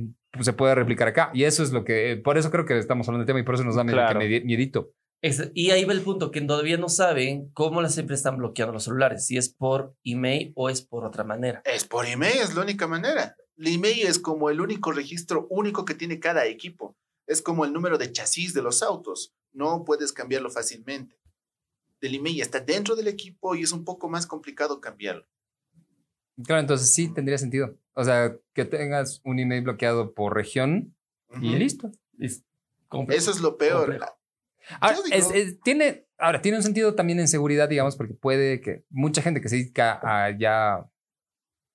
se 0.43 0.54
puede 0.54 0.76
replicar 0.76 1.08
acá. 1.08 1.32
Y 1.34 1.43
eso 1.43 1.63
es 1.63 1.71
lo 1.71 1.84
que, 1.84 2.19
por 2.23 2.38
eso 2.38 2.52
creo 2.52 2.65
que 2.65 2.78
estamos 2.78 3.08
hablando 3.08 3.21
del 3.23 3.28
tema 3.28 3.39
y 3.39 3.43
por 3.43 3.56
eso 3.56 3.63
nos 3.63 3.76
da 3.76 3.84
medio 3.84 3.97
Claro. 3.97 4.19
miedito. 4.19 4.91
Y 5.54 5.71
ahí 5.71 5.84
va 5.84 5.93
el 5.93 6.02
punto, 6.02 6.30
que 6.30 6.41
todavía 6.41 6.78
no 6.78 6.89
saben 6.89 7.50
cómo 7.54 7.82
las 7.82 7.97
empresas 7.97 8.19
están 8.19 8.38
bloqueando 8.38 8.73
los 8.73 8.84
celulares, 8.84 9.26
si 9.26 9.38
es 9.38 9.50
por 9.50 9.95
email 10.04 10.54
o 10.56 10.69
es 10.69 10.84
por 10.84 11.06
otra 11.06 11.23
manera. 11.23 11.62
Es 11.65 11.86
por 11.86 12.06
email, 12.06 12.38
es 12.38 12.56
la 12.56 12.62
única 12.62 12.88
manera. 12.88 13.36
El 13.58 13.67
email 13.67 14.06
es 14.06 14.19
como 14.19 14.50
el 14.52 14.62
único 14.62 14.91
registro 14.91 15.47
único 15.50 15.86
que 15.86 15.95
tiene 15.95 16.19
cada 16.19 16.45
equipo. 16.45 16.95
Es 17.26 17.41
como 17.41 17.65
el 17.65 17.73
número 17.73 17.97
de 17.97 18.12
chasis 18.12 18.54
de 18.54 18.62
los 18.62 18.84
autos. 18.84 19.34
No 19.52 19.84
puedes 19.84 20.13
cambiarlo 20.13 20.52
fácilmente. 20.52 21.17
El 22.00 22.13
email 22.13 22.39
está 22.41 22.60
dentro 22.60 22.95
del 22.95 23.08
equipo 23.08 23.56
y 23.56 23.63
es 23.63 23.71
un 23.71 23.84
poco 23.84 24.08
más 24.08 24.28
complicado 24.28 24.80
cambiarlo. 24.80 25.26
Claro, 26.45 26.62
entonces 26.62 26.93
sí 26.93 27.12
tendría 27.13 27.38
sentido. 27.38 27.76
O 27.93 28.04
sea, 28.04 28.36
que 28.54 28.65
tengas 28.65 29.21
un 29.23 29.39
email 29.39 29.63
bloqueado 29.63 30.13
por 30.13 30.36
región 30.36 30.95
y 31.41 31.50
Ujú. 31.50 31.58
listo. 31.58 31.91
Es. 32.19 32.43
Eso 33.10 33.32
es 33.32 33.41
lo 33.41 33.58
peor. 33.58 33.88
Complejo. 33.88 34.06
Ahora, 34.82 34.95
Yo 34.97 35.04
digo- 35.04 35.15
es- 35.15 35.32
es- 35.34 35.60
tiene, 35.62 36.06
ahora, 36.17 36.41
tiene 36.41 36.58
un 36.58 36.63
sentido 36.63 36.93
también 36.95 37.19
en 37.19 37.28
seguridad, 37.28 37.69
digamos, 37.69 37.95
porque 37.95 38.13
puede 38.13 38.60
que 38.62 38.84
mucha 38.89 39.21
gente 39.21 39.41
que 39.41 39.50
se 39.50 39.56
dedica 39.58 40.00
a 40.04 40.38
ya 40.38 40.89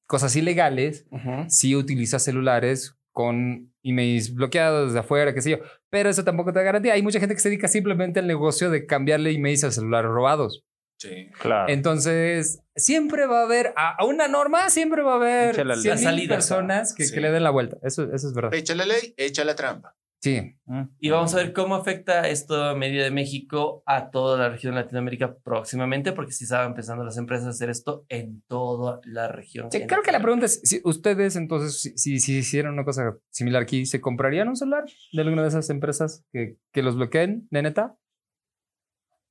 cosas 0.06 0.36
ilegales, 0.36 1.06
sí 1.48 1.74
utiliza 1.74 2.18
celulares 2.18 2.94
con 3.12 3.72
emails 3.82 4.34
bloqueados 4.34 4.92
de 4.92 5.00
afuera, 5.00 5.34
qué 5.34 5.40
sé 5.42 5.50
yo. 5.52 5.58
Pero 5.90 6.08
eso 6.10 6.22
tampoco 6.24 6.52
te 6.52 6.58
da 6.58 6.64
garantía. 6.64 6.92
Hay 6.94 7.02
mucha 7.02 7.18
gente 7.18 7.34
que 7.34 7.40
se 7.40 7.48
dedica 7.48 7.66
simplemente 7.68 8.20
al 8.20 8.26
negocio 8.26 8.70
de 8.70 8.86
cambiarle 8.86 9.30
emails 9.32 9.64
a 9.64 9.70
celulares 9.70 10.10
robados. 10.10 10.64
Sí. 11.02 11.28
Claro. 11.40 11.72
Entonces, 11.72 12.62
siempre 12.76 13.26
va 13.26 13.40
a 13.40 13.44
haber, 13.44 13.72
a, 13.76 13.96
a 13.98 14.04
una 14.04 14.28
norma, 14.28 14.70
siempre 14.70 15.02
va 15.02 15.14
a 15.14 15.16
haber 15.16 15.50
Échale 15.54 15.76
la 15.76 15.76
100 15.82 15.94
mil 15.94 16.04
salida. 16.04 16.34
personas 16.36 16.94
que, 16.94 17.04
Sí. 17.04 17.14
que 17.14 17.20
le 17.20 17.30
den 17.32 17.42
la 17.42 17.50
vuelta. 17.50 17.76
Eso, 17.82 18.04
eso 18.12 18.28
es 18.28 18.34
verdad. 18.34 18.54
Echa 18.54 18.74
la 18.74 18.86
ley, 18.86 19.14
echa 19.16 19.44
la 19.44 19.54
trampa. 19.56 19.96
Sí. 20.20 20.54
Y 21.00 21.10
vamos 21.10 21.34
a 21.34 21.38
ver 21.38 21.52
cómo 21.52 21.74
afecta 21.74 22.28
esto 22.28 22.62
a 22.62 22.76
medida 22.76 23.02
de 23.02 23.10
México 23.10 23.82
a 23.86 24.10
toda 24.12 24.38
la 24.38 24.50
región 24.50 24.76
de 24.76 24.82
Latinoamérica 24.82 25.34
próximamente, 25.42 26.12
porque 26.12 26.30
si 26.30 26.44
estaban 26.44 26.68
empezando 26.68 27.02
las 27.02 27.16
empresas 27.16 27.46
a 27.48 27.50
hacer 27.50 27.70
esto 27.70 28.06
en 28.08 28.40
toda 28.46 29.00
la 29.04 29.26
región. 29.26 29.72
Sí, 29.72 29.84
creo 29.88 30.02
que 30.02 30.12
la 30.12 30.20
pregunta 30.22 30.46
es, 30.46 30.60
si 30.62 30.80
ustedes 30.84 31.34
entonces, 31.34 31.80
si, 31.80 31.98
si, 31.98 32.20
si 32.20 32.36
hicieran 32.38 32.74
una 32.74 32.84
cosa 32.84 33.16
similar 33.30 33.62
aquí, 33.62 33.84
¿se 33.84 34.00
comprarían 34.00 34.46
un 34.46 34.54
celular 34.56 34.84
de 35.12 35.22
alguna 35.22 35.42
de 35.42 35.48
esas 35.48 35.68
empresas 35.70 36.24
que, 36.32 36.56
que 36.72 36.82
los 36.82 36.94
bloqueen, 36.94 37.48
de 37.50 37.62
neta? 37.62 37.96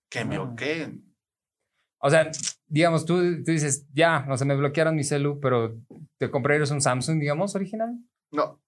Que 0.09 0.25
me 0.25 0.35
Ah. 0.35 0.39
bloqueen. 0.39 1.10
O 2.01 2.09
sea, 2.09 2.31
digamos, 2.67 3.05
tú, 3.05 3.15
tú 3.43 3.51
dices, 3.51 3.85
ya, 3.93 4.25
o 4.29 4.35
sea, 4.37 4.45
me 4.47 4.55
bloquearon 4.55 4.95
mi 4.95 5.03
celu, 5.03 5.39
pero 5.39 5.77
¿te 6.17 6.29
comprarías 6.31 6.71
un 6.71 6.81
Samsung, 6.81 7.19
digamos, 7.19 7.55
original? 7.55 7.95
No, 8.31 8.59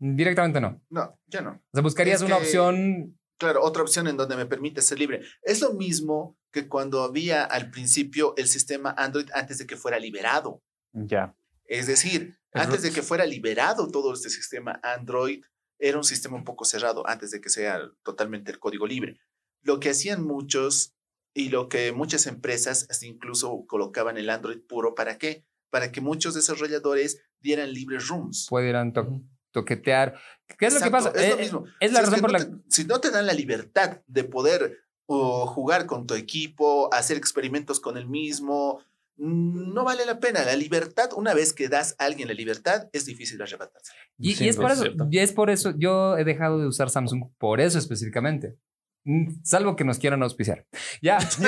Directamente 0.00 0.60
no. 0.60 0.80
no, 0.90 1.18
ya 1.26 1.40
no. 1.40 1.50
O 1.50 1.70
sea, 1.74 1.82
buscarías 1.82 2.20
Es 2.20 2.26
una 2.26 2.36
que- 2.36 2.42
opción 2.44 3.14
Claro, 3.36 3.62
otra 3.62 3.82
opción 3.82 4.08
en 4.08 4.16
donde 4.16 4.36
me 4.36 4.46
permite 4.46 4.82
ser 4.82 4.98
libre. 4.98 5.22
Es 5.42 5.60
lo 5.60 5.72
mismo 5.72 6.36
que 6.52 6.66
cuando 6.68 7.02
había 7.04 7.44
al 7.44 7.70
principio 7.70 8.34
el 8.36 8.48
sistema 8.48 8.92
Android 8.98 9.28
antes 9.32 9.58
de 9.58 9.66
que 9.66 9.76
fuera 9.76 9.98
liberado. 10.00 10.60
Ya. 10.92 11.36
Es 11.64 11.86
decir, 11.86 12.36
El 12.52 12.62
antes 12.62 12.82
de 12.82 12.90
que 12.90 13.00
fuera 13.02 13.26
liberado 13.26 13.88
todo 13.92 14.12
este 14.12 14.28
sistema 14.28 14.80
Android, 14.82 15.44
era 15.78 15.98
un 15.98 16.02
sistema 16.04 16.34
un 16.36 16.42
poco 16.42 16.64
cerrado 16.64 17.06
antes 17.06 17.30
de 17.30 17.40
que 17.40 17.48
sea 17.48 17.80
totalmente 18.02 18.50
el 18.50 18.58
código 18.58 18.86
libre. 18.88 19.20
Lo 19.62 19.78
que 19.78 19.90
hacían 19.90 20.24
muchos 20.24 20.94
y 21.38 21.50
lo 21.50 21.68
que 21.68 21.92
muchas 21.92 22.26
empresas 22.26 22.88
incluso 23.02 23.64
colocaban 23.66 24.16
el 24.18 24.28
Android 24.28 24.58
puro, 24.60 24.94
¿para 24.94 25.18
qué? 25.18 25.44
Para 25.70 25.92
que 25.92 26.00
muchos 26.00 26.34
desarrolladores 26.34 27.22
dieran 27.40 27.72
libres 27.72 28.08
rooms. 28.08 28.46
pudieran 28.50 28.92
to- 28.92 29.22
toquetear. 29.52 30.14
¿Qué 30.58 30.66
es 30.66 30.74
lo 30.74 30.80
que 30.80 30.86
Exacto, 30.88 31.12
pasa? 31.12 31.18
Es 31.20 31.26
Eh, 31.26 31.30
lo 31.30 31.36
mismo. 31.38 31.64
Es 31.80 31.92
la 31.92 32.00
Si 32.00 32.04
razón 32.06 32.14
que 32.16 32.20
por 32.22 32.32
no 32.32 32.38
la 32.38 32.44
te- 32.44 32.56
si 32.68 32.84
no 32.84 33.00
te 33.00 33.10
dan 33.10 33.26
la 33.26 33.32
libertad 33.34 34.00
de 34.06 34.24
poder 34.24 34.78
o 35.06 35.46
jugar 35.46 35.86
con 35.86 36.06
tu 36.06 36.14
equipo, 36.14 36.92
hacer 36.92 37.16
experimentos 37.16 37.78
con 37.80 37.96
el 37.96 38.06
mismo, 38.08 38.80
no 39.16 39.84
vale 39.84 40.04
la 40.06 40.20
pena. 40.20 40.44
La 40.44 40.54
libertad, 40.56 41.10
una 41.16 41.34
vez 41.34 41.52
que 41.52 41.68
das 41.68 41.94
a 41.98 42.04
alguien 42.04 42.28
la 42.28 42.34
libertad, 42.34 42.88
es 42.92 43.04
difícil 43.06 43.40
arrebatarse. 43.40 43.92
Y, 44.18 44.34
Sin 44.34 44.46
y 44.46 44.48
es 44.50 44.56
por 44.56 44.70
eso, 44.70 44.84
y 45.10 45.18
es 45.18 45.32
por 45.32 45.50
eso, 45.50 45.72
yo 45.76 46.16
he 46.18 46.24
dejado 46.24 46.58
de 46.58 46.66
usar 46.66 46.90
Samsung 46.90 47.24
por 47.38 47.60
eso 47.60 47.78
específicamente. 47.78 48.56
Mm, 49.04 49.42
Salvo 49.42 49.74
que 49.76 49.84
nos 49.84 49.98
quieran 49.98 50.22
auspiciar. 50.22 50.66
Ya. 51.00 51.18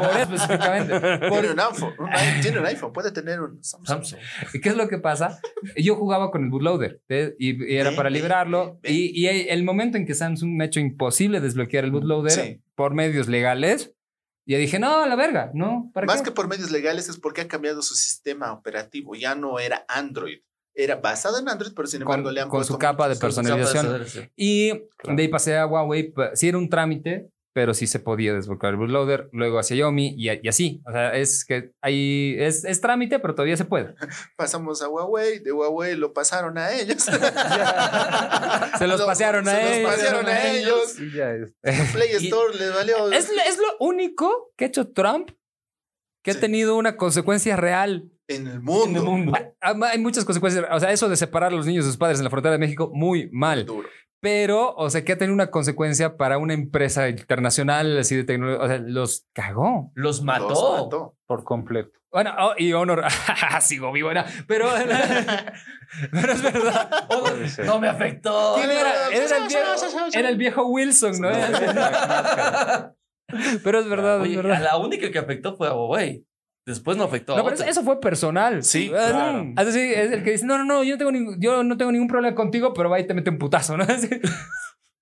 por 0.00 0.10
eso 0.10 0.34
específicamente. 0.34 1.00
Tiene 1.00 1.28
Por- 1.28 1.44
un 1.44 1.60
iPhone, 1.60 1.94
un 1.98 2.08
i- 2.08 2.40
tiene 2.40 2.58
un 2.60 2.66
iPhone, 2.66 2.92
puede 2.92 3.12
tener 3.12 3.40
un 3.40 3.62
Samsung. 3.62 3.86
Samsung. 4.04 4.20
¿Y 4.54 4.60
¿Qué 4.60 4.68
es 4.70 4.76
lo 4.76 4.88
que 4.88 4.98
pasa? 4.98 5.40
Yo 5.76 5.96
jugaba 5.96 6.30
con 6.30 6.44
el 6.44 6.50
bootloader 6.50 7.00
¿ves? 7.08 7.34
y, 7.38 7.72
y 7.72 7.76
era 7.76 7.92
para 7.94 8.08
ve. 8.82 8.90
Y, 8.90 9.20
y 9.20 9.26
el 9.26 9.64
momento 9.64 9.96
en 9.98 10.06
que 10.06 10.14
Samsung 10.14 10.56
me 10.56 10.64
ha 10.64 10.66
hecho 10.68 10.80
imposible 10.80 11.40
desbloquear 11.40 11.84
el 11.84 11.90
bootloader 11.90 12.32
Sí. 12.32 12.62
por 12.74 12.94
medios 12.94 13.28
legales, 13.28 13.92
ya 14.46 14.56
dije, 14.56 14.78
no, 14.78 15.02
a 15.02 15.06
la 15.06 15.16
verga, 15.16 15.50
no, 15.54 15.90
¿para 15.92 16.06
Más 16.06 16.22
qué? 16.22 16.26
que 16.26 16.30
por 16.30 16.48
medios 16.48 16.70
legales 16.70 17.08
es 17.10 17.18
porque 17.18 17.42
ha 17.42 17.48
cambiado 17.48 17.82
su 17.82 17.94
sistema 17.94 18.52
operativo. 18.52 19.14
Ya 19.14 19.34
no 19.34 19.58
era 19.58 19.84
Android. 19.88 20.38
Era 20.80 20.94
basado 20.96 21.38
en 21.40 21.48
Android, 21.48 21.72
pero 21.74 21.88
sin 21.88 22.02
Con- 22.02 22.14
embargo 22.20 22.30
le 22.30 22.40
han 22.40 22.48
con 22.48 22.58
puesto 22.60 22.74
su 22.74 22.78
capa 22.78 23.08
de 23.08 23.16
personalización. 23.16 24.04
Y 24.36 24.68
de 24.68 25.22
ahí 25.22 25.28
pasé 25.28 25.56
a 25.58 25.66
Huawei. 25.66 26.14
Sí 26.34 26.48
era 26.48 26.56
un 26.56 26.68
trámite, 26.70 27.28
pero 27.52 27.74
sí 27.74 27.88
se 27.88 27.98
podía 27.98 28.32
desbloquear 28.32 28.74
el 28.74 28.78
bootloader. 28.78 29.28
Luego 29.32 29.58
a 29.58 29.64
Xiaomi 29.64 30.14
y, 30.16 30.30
y 30.30 30.46
así. 30.48 30.80
O 30.86 30.92
sea, 30.92 31.16
es 31.16 31.44
que 31.44 31.72
ahí 31.82 32.36
es, 32.38 32.64
es 32.64 32.80
trámite, 32.80 33.18
pero 33.18 33.34
todavía 33.34 33.56
se 33.56 33.64
puede. 33.64 33.96
Pasamos 34.36 34.80
a 34.80 34.88
Huawei, 34.88 35.40
de 35.40 35.50
Huawei 35.50 35.96
lo 35.96 36.12
pasaron 36.12 36.56
a 36.58 36.70
ellos. 36.72 37.02
Se 38.78 38.86
los 38.86 39.00
Lo- 39.00 39.06
pasearon 39.06 39.48
a 39.48 39.50
se 39.52 39.62
los 39.62 39.72
ellos. 39.78 39.90
pasearon 39.90 40.26
a 40.26 40.48
ellos. 40.52 40.96
Ya 41.14 41.30
es. 41.32 41.52
Play 41.92 42.08
Y- 42.20 42.26
Store 42.26 42.56
les 42.56 42.72
valió. 42.74 43.10
Es, 43.10 43.28
lo- 43.34 43.42
es 43.42 43.58
lo 43.58 43.76
único 43.80 44.52
que 44.56 44.66
ha 44.66 44.68
hecho 44.68 44.88
Trump 44.92 45.30
que 46.22 46.32
Sí. 46.32 46.38
ha 46.38 46.40
tenido 46.40 46.76
una 46.76 46.96
consecuencia 46.96 47.56
real 47.56 48.10
en 48.28 48.46
el 48.46 48.60
mundo. 48.60 48.86
en 48.86 48.96
el 48.96 49.02
mundo. 49.02 49.32
Hay 49.60 49.98
muchas 49.98 50.24
consecuencias. 50.24 50.64
O 50.70 50.80
sea, 50.80 50.92
eso 50.92 51.08
de 51.08 51.16
separar 51.16 51.52
a 51.52 51.56
los 51.56 51.66
niños 51.66 51.84
de 51.84 51.90
sus 51.90 51.98
padres 51.98 52.18
en 52.18 52.24
la 52.24 52.30
frontera 52.30 52.52
de 52.52 52.58
México, 52.58 52.90
muy 52.92 53.28
mal. 53.32 53.66
Duro. 53.66 53.88
Pero, 54.20 54.74
o 54.74 54.90
sea, 54.90 55.04
que 55.04 55.12
ha 55.12 55.18
tenido 55.18 55.34
una 55.34 55.50
consecuencia 55.50 56.16
para 56.16 56.38
una 56.38 56.52
empresa 56.52 57.08
internacional 57.08 57.98
así 57.98 58.16
de 58.16 58.24
tecnología. 58.24 58.64
O 58.64 58.68
sea, 58.68 58.78
los 58.78 59.26
cagó. 59.32 59.92
Los 59.94 60.22
mató. 60.22 60.48
Los 60.48 60.82
mató. 60.82 61.16
Por 61.26 61.44
completo. 61.44 61.98
Bueno, 62.10 62.34
oh, 62.38 62.54
y 62.56 62.72
Honor, 62.72 63.04
sigo 63.60 63.92
vivo, 63.92 64.10
era, 64.10 64.24
pero, 64.46 64.66
pero 66.10 66.32
es 66.32 66.42
verdad. 66.42 67.06
Honor-. 67.10 67.66
No 67.66 67.78
me 67.78 67.88
afectó. 67.88 68.54
¿Quién 68.56 68.70
era? 68.70 69.08
Era 69.12 69.36
el 69.36 69.46
viejo, 69.46 70.08
era 70.14 70.28
el 70.30 70.36
viejo 70.38 70.66
Wilson, 70.66 71.20
¿no? 71.20 71.28
Pero 73.62 73.80
es 73.80 73.88
verdad, 73.90 74.22
Oye, 74.22 74.32
es 74.32 74.38
a 74.38 74.42
verdad. 74.42 74.62
la 74.62 74.78
única 74.78 75.10
que 75.10 75.18
afectó 75.18 75.54
fue 75.54 75.68
a 75.68 75.74
Huawei. 75.74 76.24
Después 76.68 76.96
no 76.98 77.04
afectó 77.04 77.32
a 77.34 77.38
No, 77.38 77.44
pero 77.44 77.56
eso, 77.64 77.82
fue 77.82 77.98
personal. 77.98 78.62
Sí, 78.62 78.92
Ah, 78.94 79.08
claro. 79.10 79.42
no. 79.44 79.54
Así 79.56 79.80
es 79.80 80.12
el 80.12 80.22
que 80.22 80.32
dice, 80.32 80.44
no, 80.44 80.58
no, 80.58 80.64
no, 80.64 80.84
yo 80.84 80.94
no 80.94 80.98
tengo, 80.98 81.10
ningún, 81.12 81.40
yo 81.40 81.64
no 81.64 81.76
tengo 81.78 81.90
ningún 81.90 82.08
problema 82.08 82.34
contigo, 82.34 82.74
pero 82.74 82.90
va 82.90 83.00
y 83.00 83.06
te 83.06 83.14
mete 83.14 83.30
un 83.30 83.38
putazo, 83.38 83.76
¿no? 83.76 83.84
Así. 83.84 84.08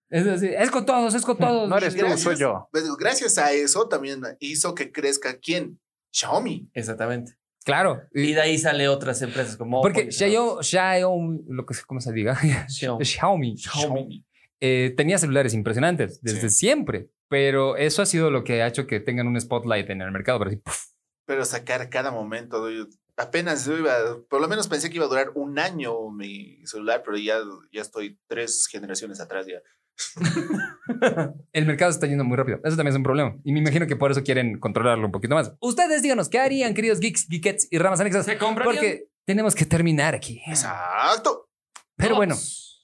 Es 0.08 0.24
así, 0.24 0.48
es 0.56 0.70
con 0.70 0.86
todos, 0.86 1.12
es 1.14 1.24
con 1.24 1.36
todos. 1.36 1.68
No 1.68 1.76
eres 1.78 1.92
tú, 1.94 1.98
Gracias. 2.02 2.20
soy 2.20 2.36
yo. 2.36 2.68
Pues, 2.70 2.84
gracias 2.96 3.38
a 3.38 3.50
eso 3.50 3.88
también 3.88 4.20
hizo 4.38 4.72
que 4.72 4.92
crezca 4.92 5.36
quién? 5.40 5.80
Xiaomi. 6.12 6.70
Exactamente. 6.74 7.32
Claro. 7.64 8.02
Y 8.14 8.32
de 8.32 8.40
ahí 8.40 8.56
sale 8.56 8.86
otras 8.86 9.20
empresas 9.22 9.56
como 9.56 9.82
Porque 9.82 10.12
Xiaomi, 10.12 10.62
Xiaomi, 10.62 11.40
lo 11.48 11.66
que 11.66 11.74
¿cómo 11.88 12.00
se 12.00 12.12
diga? 12.12 12.38
Xiaomi. 12.68 13.04
Xiaomi. 13.04 13.56
Xiaomi. 13.56 14.24
eh, 14.60 14.94
tenía 14.96 15.18
celulares 15.18 15.52
impresionantes 15.54 16.20
desde 16.22 16.50
siempre, 16.50 17.08
pero 17.28 17.76
eso 17.76 18.00
ha 18.00 18.06
sido 18.06 18.30
lo 18.30 18.44
que 18.44 18.62
ha 18.62 18.68
hecho 18.68 18.86
que 18.86 19.00
tengan 19.00 19.26
un 19.26 19.40
spotlight 19.40 19.90
en 19.90 20.02
el 20.02 20.12
mercado. 20.12 20.38
Pero 20.38 20.50
así, 20.50 20.58
puf, 20.58 20.84
Pero 21.26 21.44
sacar 21.44 21.88
cada 21.90 22.10
momento. 22.10 22.60
doy- 22.60 22.88
Apenas 23.18 23.64
yo 23.66 23.76
iba, 23.78 23.92
por 24.28 24.40
lo 24.42 24.48
menos 24.48 24.68
pensé 24.68 24.90
que 24.90 24.96
iba 24.96 25.06
a 25.06 25.08
durar 25.08 25.30
un 25.34 25.58
año 25.58 26.10
mi 26.10 26.58
celular, 26.66 27.02
pero 27.04 27.16
ya, 27.16 27.38
ya 27.72 27.80
estoy 27.80 28.18
tres 28.26 28.66
generaciones 28.70 29.20
atrás 29.20 29.46
ya. 29.46 29.58
el 31.52 31.66
mercado 31.66 31.90
se 31.90 31.96
está 31.96 32.06
yendo 32.06 32.24
muy 32.24 32.36
rápido. 32.36 32.58
Eso 32.64 32.76
también 32.76 32.88
es 32.92 32.96
un 32.96 33.02
problema. 33.02 33.36
Y 33.44 33.52
me 33.52 33.60
imagino 33.60 33.86
que 33.86 33.96
por 33.96 34.10
eso 34.10 34.22
quieren 34.22 34.58
controlarlo 34.60 35.06
un 35.06 35.12
poquito 35.12 35.34
más. 35.34 35.52
Ustedes 35.60 36.02
díganos, 36.02 36.28
¿qué 36.28 36.38
harían, 36.38 36.74
queridos 36.74 37.00
geeks, 37.00 37.26
geekettes 37.28 37.68
y 37.70 37.78
ramas 37.78 38.00
anexas? 38.00 38.26
¿Se 38.26 38.36
comprarían? 38.36 38.74
Porque 38.74 39.08
tenemos 39.24 39.54
que 39.54 39.64
terminar 39.64 40.14
aquí. 40.14 40.42
Exacto. 40.46 41.48
Pero 41.96 42.16
bueno. 42.16 42.36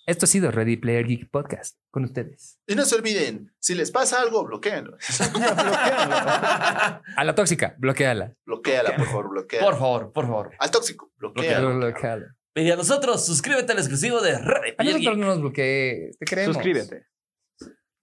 Esto 0.07 0.25
ha 0.25 0.29
sido 0.29 0.51
Ready 0.51 0.77
Player 0.77 1.07
Geek 1.07 1.31
Podcast 1.31 1.77
con 1.91 2.05
ustedes. 2.05 2.59
Y 2.67 2.75
no 2.75 2.85
se 2.85 2.95
olviden, 2.97 3.53
si 3.61 3.75
les 3.75 3.91
pasa 3.91 4.21
algo, 4.21 4.45
bloqueenlo. 4.45 4.97
A 7.17 7.25
la 7.25 7.35
tóxica, 7.35 7.75
bloqueala. 7.79 8.35
Bloqueala, 8.45 8.97
por 8.97 9.07
favor, 9.07 9.31
bloqueala. 9.31 9.67
Por 9.67 9.79
favor, 9.79 10.13
por 10.13 10.27
favor. 10.27 10.51
Al 10.59 10.71
tóxico, 10.71 11.13
bloquealo. 11.17 11.77
Bloqueala. 11.77 12.35
Y 12.55 12.71
a 12.71 12.77
nosotros, 12.77 13.25
suscríbete 13.25 13.73
al 13.73 13.79
exclusivo 13.79 14.21
de 14.21 14.39
Ready 14.39 14.71
A 14.73 14.77
Player 14.77 14.95
nosotros 14.97 15.17
Geek. 15.17 15.17
no 15.19 15.27
nos 15.27 15.41
bloquees. 15.41 16.19
Te 16.19 16.25
queremos. 16.27 16.55
Suscríbete. 16.55 17.07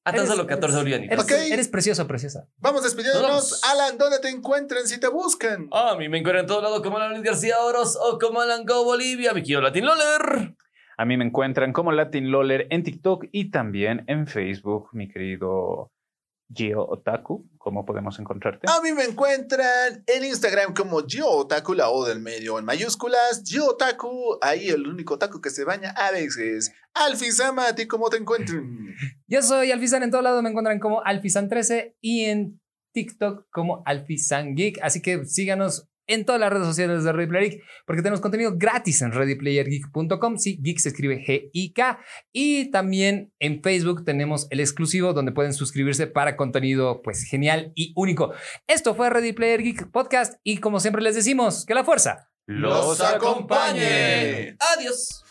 A 0.05 0.13
tan 0.13 0.25
solo 0.25 0.47
14 0.47 0.77
bolivianitos. 0.77 1.13
Eres, 1.13 1.25
Ok. 1.25 1.51
eres 1.53 1.67
precioso, 1.67 2.07
preciosa. 2.07 2.47
Vamos 2.57 2.81
Nos 2.81 2.95
despidiéndonos. 2.95 3.29
vamos. 3.29 3.61
Alan, 3.65 3.97
¿dónde 3.99 4.17
te 4.19 4.29
encuentran 4.29 4.87
si 4.87 4.99
te 4.99 5.07
buscan? 5.07 5.67
A 5.71 5.95
mí 5.97 6.09
me 6.09 6.17
encuentran 6.17 6.45
en 6.45 6.47
todo 6.47 6.61
lado 6.63 6.81
como 6.81 6.97
Alan 6.97 7.11
Luis 7.11 7.23
García 7.23 7.59
Oros 7.59 7.95
o 8.01 8.17
como 8.17 8.41
Alan 8.41 8.65
Go 8.65 8.83
Bolivia, 8.85 9.33
mi 9.33 9.41
querido 9.41 9.61
Latin 9.61 9.85
Loller. 9.85 10.55
A 10.99 11.05
mí 11.05 11.15
me 11.15 11.23
encuentran 11.23 11.71
como 11.71 11.93
Latin 11.93 12.29
Loller 12.29 12.67
en 12.71 12.83
TikTok 12.83 13.27
y 13.31 13.51
también 13.51 14.03
en 14.07 14.27
Facebook, 14.27 14.89
mi 14.91 15.07
querido 15.07 15.93
Gio 16.53 16.85
Otaku. 16.85 17.49
¿Cómo 17.57 17.85
podemos 17.85 18.19
encontrarte? 18.19 18.67
A 18.69 18.81
mí 18.81 18.91
me 18.91 19.05
encuentran 19.05 20.03
en 20.05 20.25
Instagram 20.25 20.73
como 20.73 21.05
GioOtaku, 21.07 21.73
la 21.73 21.89
O 21.89 22.05
del 22.05 22.19
medio 22.19 22.59
en 22.59 22.65
mayúsculas. 22.65 23.43
GioOtaku, 23.45 24.39
ahí 24.41 24.67
el 24.67 24.85
único 24.85 25.13
otaku 25.13 25.39
que 25.39 25.51
se 25.51 25.63
baña 25.63 25.91
a 25.91 26.11
veces. 26.11 26.73
Alfisama, 26.93 27.69
¿a 27.69 27.75
ti 27.75 27.87
cómo 27.87 28.09
te 28.09 28.17
encuentran? 28.17 28.93
Yo 29.27 29.41
soy 29.41 29.71
Alfizan 29.71 30.03
en 30.03 30.11
todo 30.11 30.21
lado, 30.21 30.41
me 30.41 30.49
encuentran 30.49 30.79
como 30.79 31.01
Alfizan13 31.03 31.95
y 32.01 32.25
en 32.25 32.59
TikTok 32.93 33.47
como 33.51 33.83
Alfizan 33.85 34.53
Geek. 34.53 34.79
Así 34.81 35.01
que 35.01 35.23
síganos 35.23 35.88
en 36.09 36.25
todas 36.25 36.41
las 36.41 36.51
redes 36.51 36.67
sociales 36.67 37.03
de 37.03 37.11
Ready 37.13 37.27
Player 37.27 37.51
Geek 37.51 37.63
porque 37.85 38.01
tenemos 38.01 38.19
contenido 38.19 38.53
gratis 38.57 39.01
en 39.01 39.11
readyplayergeek.com. 39.11 40.37
Sí, 40.37 40.59
Geek 40.61 40.79
se 40.79 40.89
escribe 40.89 41.23
G-I-K. 41.25 41.99
Y 42.33 42.71
también 42.71 43.31
en 43.39 43.61
Facebook 43.61 44.03
tenemos 44.03 44.47
el 44.49 44.59
exclusivo 44.59 45.13
donde 45.13 45.31
pueden 45.31 45.53
suscribirse 45.53 46.07
para 46.07 46.35
contenido 46.35 47.01
pues 47.01 47.23
genial 47.23 47.71
y 47.75 47.93
único. 47.95 48.33
Esto 48.67 48.95
fue 48.95 49.09
Ready 49.09 49.33
Player 49.33 49.61
Geek 49.61 49.91
Podcast 49.91 50.39
y 50.43 50.57
como 50.57 50.79
siempre 50.79 51.01
les 51.01 51.15
decimos, 51.15 51.65
que 51.65 51.75
la 51.75 51.83
fuerza 51.83 52.29
Los 52.47 52.99
acompañe. 53.01 54.57
Adiós. 54.75 55.23